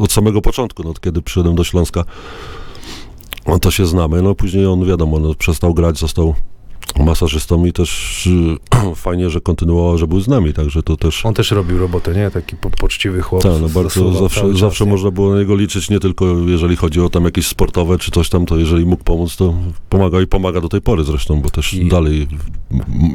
[0.00, 2.04] od samego początku, no, od kiedy przyszedłem do Śląska.
[3.48, 6.34] No to się znamy, no później on wiadomo, no, przestał grać, został
[6.96, 8.28] masażystą i też
[8.94, 11.26] fajnie, że kontynuował, że był z nami, także to też...
[11.26, 12.30] On też robił robotę, nie?
[12.30, 13.42] Taki po, poczciwy chłop.
[13.42, 14.90] Tak, no bardzo zawsze, czas, zawsze nie?
[14.90, 18.28] można było na niego liczyć, nie tylko jeżeli chodzi o tam jakieś sportowe czy coś
[18.28, 19.54] tam, to jeżeli mógł pomóc, to
[19.88, 22.28] pomaga i pomaga do tej pory zresztą, bo też I- dalej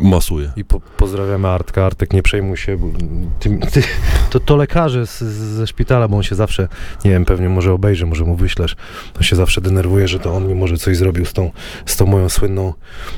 [0.01, 0.51] masuje.
[0.55, 1.85] I po, pozdrawiamy Artka.
[1.85, 2.77] Artek, nie przejmuj się.
[2.77, 2.87] Bo
[3.39, 3.83] ty, ty,
[4.29, 5.21] to, to lekarze z,
[5.57, 6.67] ze szpitala, bo on się zawsze,
[7.05, 8.75] nie wiem, pewnie może obejrzy, może mu wyślesz.
[9.17, 11.51] On się zawsze denerwuje, że to on mi może coś zrobił z tą,
[11.85, 12.73] z tą moją słynną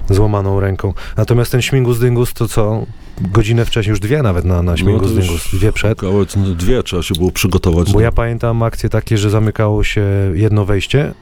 [0.09, 0.93] złamaną ręką.
[1.17, 2.85] Natomiast ten śmigus dyngus to co?
[3.21, 5.55] Godzinę wcześniej, już dwie nawet na, na śmigus No już dyngus.
[5.55, 6.03] Dwie przed.
[6.03, 6.25] Około
[6.55, 7.91] dwie trzeba się było przygotować.
[7.91, 8.03] Bo no.
[8.03, 10.01] ja pamiętam akcje takie, że zamykało się
[10.33, 11.13] jedno wejście.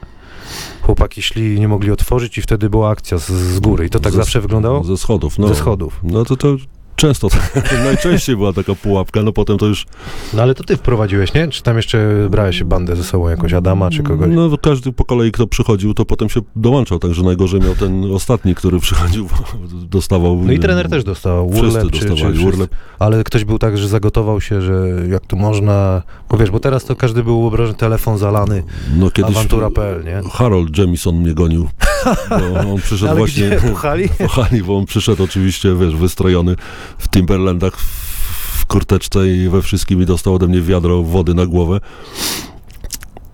[0.82, 3.86] Chłopaki szli nie mogli otworzyć i wtedy była akcja z, z góry.
[3.86, 4.84] I to tak Ze- zawsze wyglądało?
[4.84, 5.48] Ze schodów, no.
[5.48, 6.00] Ze schodów.
[6.02, 6.56] No to to
[6.96, 7.28] często,
[7.84, 9.86] najczęściej była taka pułapka, no potem to już...
[10.34, 11.48] No ale to ty wprowadziłeś, nie?
[11.48, 14.28] Czy tam jeszcze brałeś bandę ze sobą, jakąś Adama, czy kogoś?
[14.32, 18.54] No każdy po kolei, kto przychodził, to potem się dołączał, także najgorzej miał ten ostatni,
[18.54, 19.28] który przychodził,
[19.72, 20.36] dostawał...
[20.44, 22.70] No i trener też dostał Wszyscy urlep, czy, czy, dostawali czy, urlep.
[22.98, 26.84] ale ktoś był tak, że zagotował się, że jak to można, bo wiesz, bo teraz
[26.84, 28.62] to każdy był uobrażony, telefon zalany,
[28.96, 30.30] No kiedyś awantura.pl, nie?
[30.30, 31.68] Harold Jamison mnie gonił,
[32.28, 33.48] bo on przyszedł Ale właśnie...
[33.48, 34.08] gdzie, puchali?
[34.08, 36.56] Kochani, bo on przyszedł oczywiście, wiesz, wystrojony
[36.98, 37.76] w Timberlandach,
[38.58, 41.80] w kurteczce i we wszystkim i dostał ode mnie wiadro wody na głowę.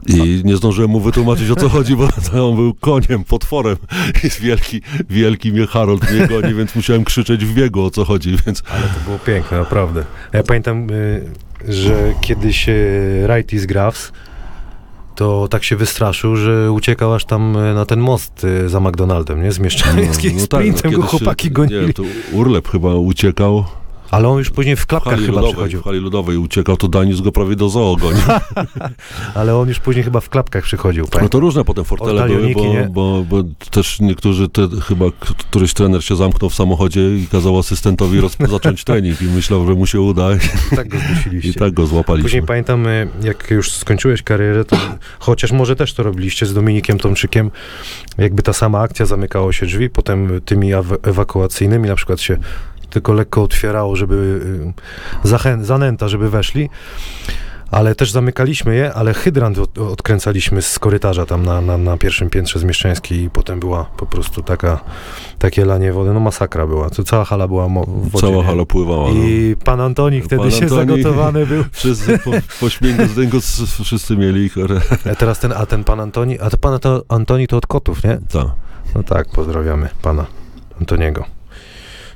[0.06, 2.08] I nie zdążyłem mu wytłumaczyć o co chodzi, bo
[2.48, 3.76] on był koniem, potworem.
[4.24, 8.36] Jest wielki, wielki mnie Harold mnie goni, więc musiałem krzyczeć w biegu o co chodzi,
[8.46, 10.04] więc Ale to było piękne, naprawdę.
[10.32, 11.28] Ja pamiętam, y,
[11.68, 14.12] że kiedyś y, Righty z Graves
[15.20, 19.42] to tak się wystraszył, że uciekał aż tam y, na ten most y, za McDonaldem,
[19.42, 19.52] nie?
[19.52, 21.80] Z Mieszczańskiej no sprintem go kiedyś się- chłopaki Nie gonili.
[21.80, 22.02] wiem, to
[22.32, 23.64] Urlep chyba uciekał,
[24.10, 25.80] Ale on już później w w klapkach hali chyba ludowej, przychodził.
[25.80, 28.22] w hali ludowej uciekał, to Danius go prawie do zoo gonił.
[29.34, 31.04] Ale on już później chyba w klapkach przychodził.
[31.04, 31.28] No pamiętam.
[31.28, 35.04] to różne potem fortele były, bo, bo, bo też niektórzy, te, chyba
[35.38, 39.74] któryś trener się zamknął w samochodzie i kazał asystentowi roz, zacząć trening i myślał, że
[39.74, 40.28] mu się uda
[40.76, 41.50] Tak go zmusiliście.
[41.50, 42.24] i tak go złapaliśmy.
[42.24, 44.76] Później pamiętam, y, jak już skończyłeś karierę, to
[45.18, 47.50] chociaż może też to robiliście z Dominikiem Tomczykiem,
[48.18, 50.70] jakby ta sama akcja, zamykało się drzwi, potem tymi
[51.02, 52.36] ewakuacyjnymi na przykład się
[52.90, 54.14] tylko lekko otwierało, żeby
[55.24, 56.70] y, zachę- zanęta, żeby weszli.
[57.70, 62.30] Ale też zamykaliśmy je, ale hydrant od, odkręcaliśmy z korytarza tam na, na, na pierwszym
[62.30, 64.80] piętrze z Mieszczańskiej i potem była po prostu taka,
[65.38, 66.90] takie lanie wody, no masakra była.
[66.90, 68.26] To cała hala była mo- w wodzie.
[68.26, 69.08] Cała hala pływała.
[69.08, 69.14] No.
[69.14, 70.68] I pan Antoni wtedy Pan się Antoni-
[71.02, 71.64] zagotowany był.
[71.72, 72.30] Wszyscy po,
[72.60, 73.38] po śmiegu z tego
[73.84, 74.54] wszyscy mieli ich.
[75.10, 78.04] A teraz ten, a ten pan Antoni, a to pan to, Antoni to od kotów,
[78.04, 78.18] nie?
[78.32, 78.46] Tak.
[78.94, 80.26] No tak, pozdrawiamy pana
[80.80, 81.24] Antoniego.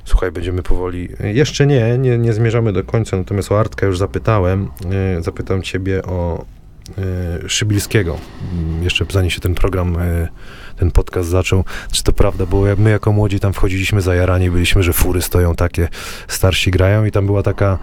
[0.05, 1.09] Słuchaj, będziemy powoli.
[1.19, 4.67] Jeszcze nie, nie, nie zmierzamy do końca, natomiast o Artka już zapytałem.
[5.17, 6.45] E, Zapytam ciebie o
[6.97, 8.17] e, Szybilskiego.
[8.53, 10.27] Mm, Jeszcze zanim się ten program, e,
[10.77, 11.63] ten podcast zaczął.
[11.91, 12.45] Czy to prawda?
[12.45, 15.87] Bo jak my jako młodzi tam wchodziliśmy zajarani, byliśmy, że fury stoją takie,
[16.27, 17.77] starsi grają i tam była taka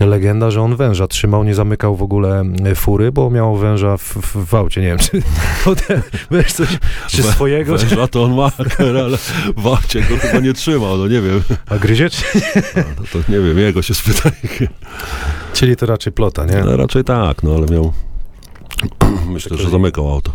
[0.00, 4.02] legenda, że on węża trzymał, nie zamykał w ogóle e, fury, bo miał węża w,
[4.02, 4.80] w, w aucie.
[4.80, 5.22] Nie wiem, czy,
[5.64, 6.68] potem, wiesz, coś,
[7.08, 9.16] czy Wę- swojego, Węża to on ma, ale
[9.56, 11.42] w aucie go chyba nie trzymał, no nie wiem.
[11.70, 12.22] a gryzie, czy
[12.76, 12.82] No,
[13.12, 14.32] to, to nie wiem, jego się spytaj.
[15.52, 16.56] Czyli to raczej plota, nie?
[16.64, 17.92] No, raczej tak, no ale miał...
[19.28, 20.32] Myślę, że zamykał auto.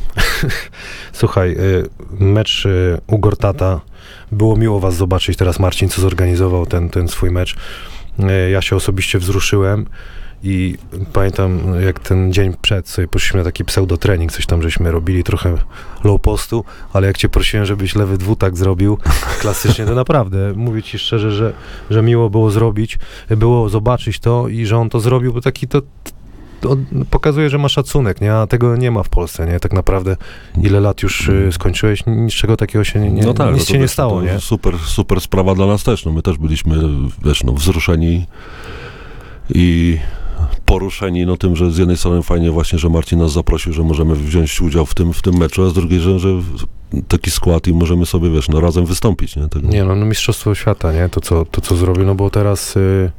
[1.14, 1.90] Słuchaj, y,
[2.20, 3.82] mecz y, u Gortata.
[4.32, 7.56] Było miło was zobaczyć teraz, Marcin, co zorganizował ten, ten swój mecz.
[8.20, 9.86] Y, Ja się osobiście wzruszyłem
[10.44, 10.78] i
[11.14, 15.58] pamiętam, jak ten dzień przed sobie poszliśmy na taki pseudotrening, coś tam żeśmy robili, trochę
[16.04, 16.64] low postu,
[16.94, 18.98] ale jak cię prosiłem, żebyś lewy dwutak zrobił,
[19.42, 21.54] klasycznie, to naprawdę, mówię ci szczerze, że,
[21.90, 25.82] że miło było zrobić, było zobaczyć to i że on to zrobił, bo taki to
[25.82, 26.12] to
[27.10, 28.34] pokazuje, że ma szacunek, nie?
[28.34, 29.60] A tego nie ma w Polsce, nie?
[29.60, 30.18] Tak naprawdę
[30.64, 33.80] ile lat już y, skończyłeś, niczego takiego się nie, no tak, nic no się nie
[33.80, 34.40] wiesz, stało, nie?
[34.40, 36.06] Super, super sprawa dla nas też.
[36.06, 36.76] No, my też byliśmy,
[37.26, 38.26] wiesz, no, wzruszeni
[39.50, 39.98] i
[40.66, 44.16] poruszeni no, tym, że z jednej strony fajnie właśnie, że Marcin nas zaprosił, że możemy
[44.16, 46.30] wziąć udział w tym, w tym meczu, a z drugiej, że, że
[47.08, 49.36] taki skład i możemy sobie, wiesz, no, razem wystąpić.
[49.36, 51.10] Nie, Tego, Nie no, no mistrzostwo świata, nie?
[51.10, 53.12] To co, to, co zrobił, no bo teraz y, y,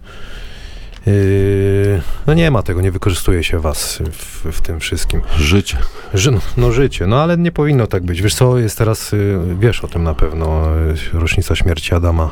[2.26, 5.20] no nie ma tego, nie wykorzystuje się was w, w tym wszystkim.
[5.36, 5.78] Życie.
[6.14, 8.22] Ży, no, no życie, no ale nie powinno tak być.
[8.22, 10.76] Wiesz co, jest teraz, y, wiesz o tym na pewno,
[11.14, 12.30] y, rocznica śmierci Adama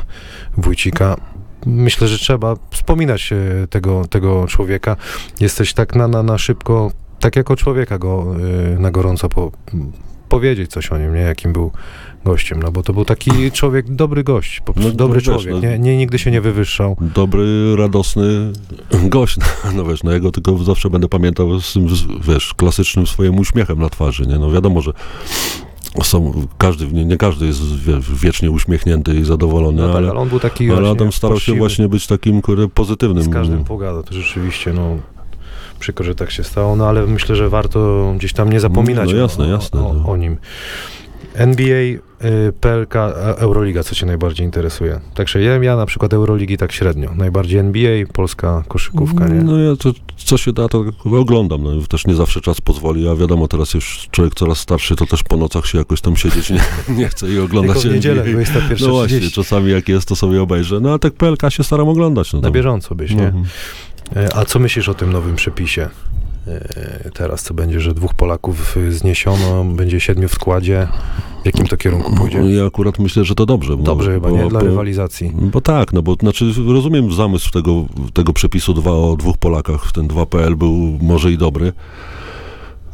[0.57, 1.15] Wójcika.
[1.65, 4.95] Myślę, że trzeba wspominać y, tego, tego człowieka.
[5.39, 8.35] Jesteś tak na, na, na szybko, tak jako człowieka go
[8.79, 9.51] na gorąco po,
[10.29, 11.21] powiedzieć coś o nim, nie?
[11.21, 11.71] Jakim był
[12.25, 15.51] gościem, no bo to był taki człowiek, dobry gość, po prostu No, dobry wiesz, człowiek,
[15.53, 16.97] no- nie, nie, nigdy się nie wywyższał.
[17.15, 18.51] Dobry, radosny
[19.03, 19.37] gość.
[19.75, 21.87] No wiesz, no ja go tylko zawsze będę pamiętał z tym,
[22.27, 24.37] wiesz, klasycznym swoim uśmiechem na twarzy, nie?
[24.39, 24.91] No wiadomo, że
[26.03, 30.19] są, każdy, nie, nie każdy jest wie, wiecznie uśmiechnięty i zadowolony, No tak, ale, ale
[30.19, 33.23] on był taki ale Adam starał się właśnie być takim kurde, pozytywnym.
[33.23, 34.97] z każdym pogada, to rzeczywiście, no
[35.79, 39.17] przykro, że tak się stało, no ale myślę, że warto gdzieś tam nie zapominać No,
[39.17, 40.09] jasne, o, jasne, o, no.
[40.11, 40.37] o nim.
[41.33, 42.01] NBA, y,
[42.61, 44.99] PLK, a Euroliga, co cię najbardziej interesuje?
[45.13, 47.15] Także ja, ja na przykład Euroligi tak średnio.
[47.15, 49.41] Najbardziej NBA, polska koszykówka, nie?
[49.41, 51.63] No ja to, co się da, to oglądam.
[51.63, 55.23] No, też nie zawsze czas pozwoli, a wiadomo, teraz już człowiek coraz starszy, to też
[55.23, 56.61] po nocach się jakoś tam siedzieć nie,
[56.97, 58.43] nie chce i oglądać Tylko w niedzielę, NBA.
[58.43, 58.81] 21.30.
[58.81, 60.79] No właśnie, czasami jak jest, to sobie obejrzę.
[60.79, 62.33] No ale tak PLK się staram oglądać.
[62.33, 63.27] No, Na bieżąco byś, nie?
[63.27, 63.45] Mhm.
[64.35, 65.89] A co myślisz o tym nowym przepisie?
[66.47, 70.87] E, Teraz co będzie, że dwóch Polaków zniesiono, będzie siedmiu w składzie.
[71.43, 72.37] W jakim to kierunku pójdzie?
[72.37, 73.77] Ja akurat myślę, że to dobrze.
[73.77, 74.49] Bo, Dobrze chyba, bo, nie?
[74.49, 75.31] Dla bo, rywalizacji.
[75.35, 79.91] Bo tak, no bo znaczy rozumiem zamysł tego, tego przepisu dwa o dwóch Polakach.
[79.91, 81.73] Ten 2PL był może i dobry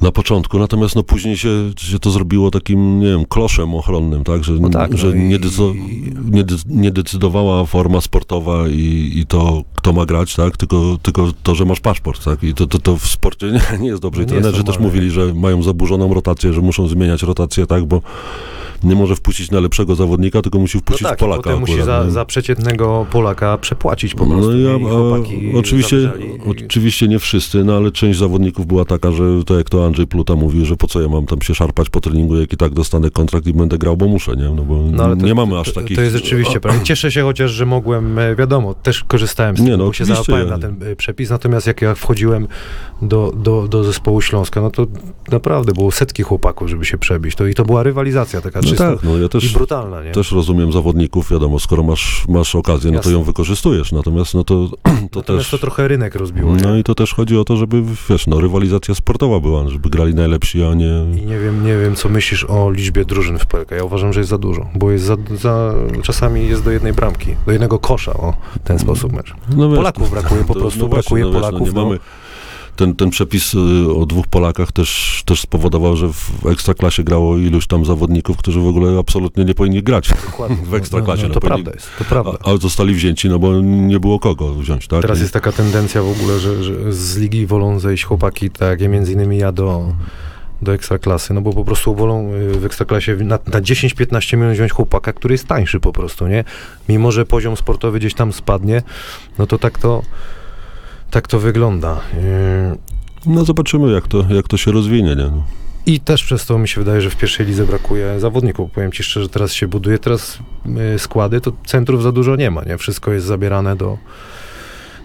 [0.01, 4.43] na początku, natomiast no później się, się to zrobiło takim, nie wiem, kloszem ochronnym, tak,
[4.43, 5.73] że, No tak, że no i- nie, decydo,
[6.31, 11.31] nie, de- nie decydowała forma sportowa i, i to, kto ma grać, tak, tylko, tylko
[11.43, 14.21] to, że masz paszport, tak, i to, to, to w sporcie nie, nie jest dobrze.
[14.23, 18.01] I No trenerzy też mówili, że mają zaburzoną rotację, że muszą zmieniać rotację, tak, bo
[18.83, 21.71] nie może wpuścić na lepszego zawodnika, tylko musi No wpuścić tak, i Polaka potem musi
[21.73, 22.11] akurat, za, nie?
[22.11, 24.51] za przeciętnego Polaka przepłacić po prostu.
[24.51, 24.77] No ja?
[24.77, 26.29] I a, oczywiście, zawrzeli.
[26.65, 30.35] oczywiście nie wszyscy, no ale część zawodników była taka, że to jak to Andrzej Pluta
[30.35, 33.09] mówił, że po co ja mam tam się szarpać po treningu, jak i tak dostanę
[33.09, 34.49] kontrakt i będę grał, bo muszę, nie?
[34.49, 35.97] No bo No, ale to, nie mamy aż takich...
[35.97, 36.83] To jest rzeczywiście prawda.
[36.83, 40.05] Cieszę się chociaż, że mogłem, e, wiadomo, też korzystałem z Nie, tego, no, bo się
[40.05, 42.47] załapałem na ten e, przepis, natomiast jak ja wchodziłem
[43.01, 44.87] do, do, do zespołu Śląska, no to
[45.31, 47.35] naprawdę było setki chłopaków, żeby się przebić.
[47.35, 50.11] To, I to była rywalizacja taka No czysta tak, no ja i też, brutalna, nie?
[50.11, 53.11] też rozumiem zawodników, wiadomo, skoro masz, masz okazję, no to Jasne.
[53.11, 54.69] ją wykorzystujesz, natomiast no to,
[55.11, 55.49] to Natomiast też...
[55.51, 56.61] to trochę rynek rozbiło, nie?
[56.61, 60.15] No i to też chodzi o to, żeby, wiesz, no rywalizacja sportowa była, żeby grali
[60.15, 61.05] najlepsi, a nie...
[61.21, 63.71] I nie wiem, nie wiem, co myślisz o liczbie drużyn w PLK.
[63.71, 67.35] Ja uważam, że jest za dużo, bo jest za, za, czasami jest do jednej bramki,
[67.45, 69.33] do jednego kosza, o ten sposób mecz.
[69.55, 71.59] No wiesz, Polaków brakuje, po to- prostu no właśnie, brakuje no wiesz, Polaków.
[71.59, 71.83] No nie no.
[71.83, 71.99] mamy,
[72.77, 73.57] ten, ten przepis y,
[73.95, 78.67] o dwóch Polakach też, też spowodował, że w Ekstraklasie grało iluś tam zawodników, którzy w
[78.67, 80.09] ogóle absolutnie nie powinni grać.
[80.25, 80.57] Dokładnie.
[80.65, 82.31] w Ekstraklasie, No, no to powinni- prawda jest, to prawda.
[82.43, 85.01] A, ale zostali wzięci, no bo nie było kogo wziąć, tak?
[85.01, 88.81] Teraz I- jest taka tendencja w ogóle, że, że z ligi wolą zejść chłopaki, tak
[88.81, 89.93] jak między innymi ja do,
[90.61, 94.71] do ekstraklasy, no bo po prostu wolą y, w ekstraklasie na, na 10-15 milionów wziąć
[94.71, 96.43] chłopaka, który jest tańszy po prostu, nie?
[96.89, 98.81] Mimo, że poziom sportowy gdzieś tam spadnie,
[99.39, 100.01] no to tak to,
[101.11, 102.01] tak to wygląda.
[102.73, 102.77] Y,
[103.25, 105.31] No zobaczymy, jak to, jak to się rozwinie, nie?
[105.85, 108.71] I też przez to mi się wydaje, że w pierwszej lidze brakuje zawodników.
[108.71, 110.39] Powiem ci szczerze, teraz się buduje, teraz
[110.95, 112.77] y, składy, to centrów za dużo nie ma, nie?
[112.77, 113.97] Wszystko jest zabierane do,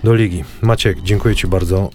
[0.04, 0.44] do ligi.
[0.62, 1.90] Maciek, dziękuję ci bardzo.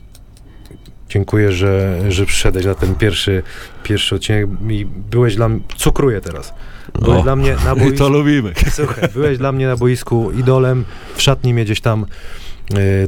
[1.09, 3.43] Dziękuję, że, że przyszedłeś na ten pierwszy,
[3.83, 6.53] pierwszy odcinek i byłeś dla mnie, cukruję teraz,
[7.01, 8.53] byłeś O, dla mnie na I to boisku, lubimy.
[8.71, 10.85] słuchaj, byłeś dla mnie na boisku idolem,
[11.15, 12.05] w szatni mnie gdzieś tam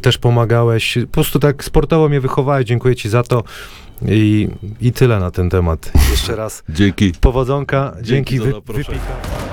[0.01, 3.43] też pomagałeś, po prostu tak sportowo mnie wychowałeś, dziękuję ci za to
[4.07, 4.47] i,
[4.81, 5.91] i tyle na ten temat.
[6.11, 7.11] Jeszcze raz Dzięki.
[7.21, 9.48] powodzonka, Dzięki dzięki, za wy, wypika.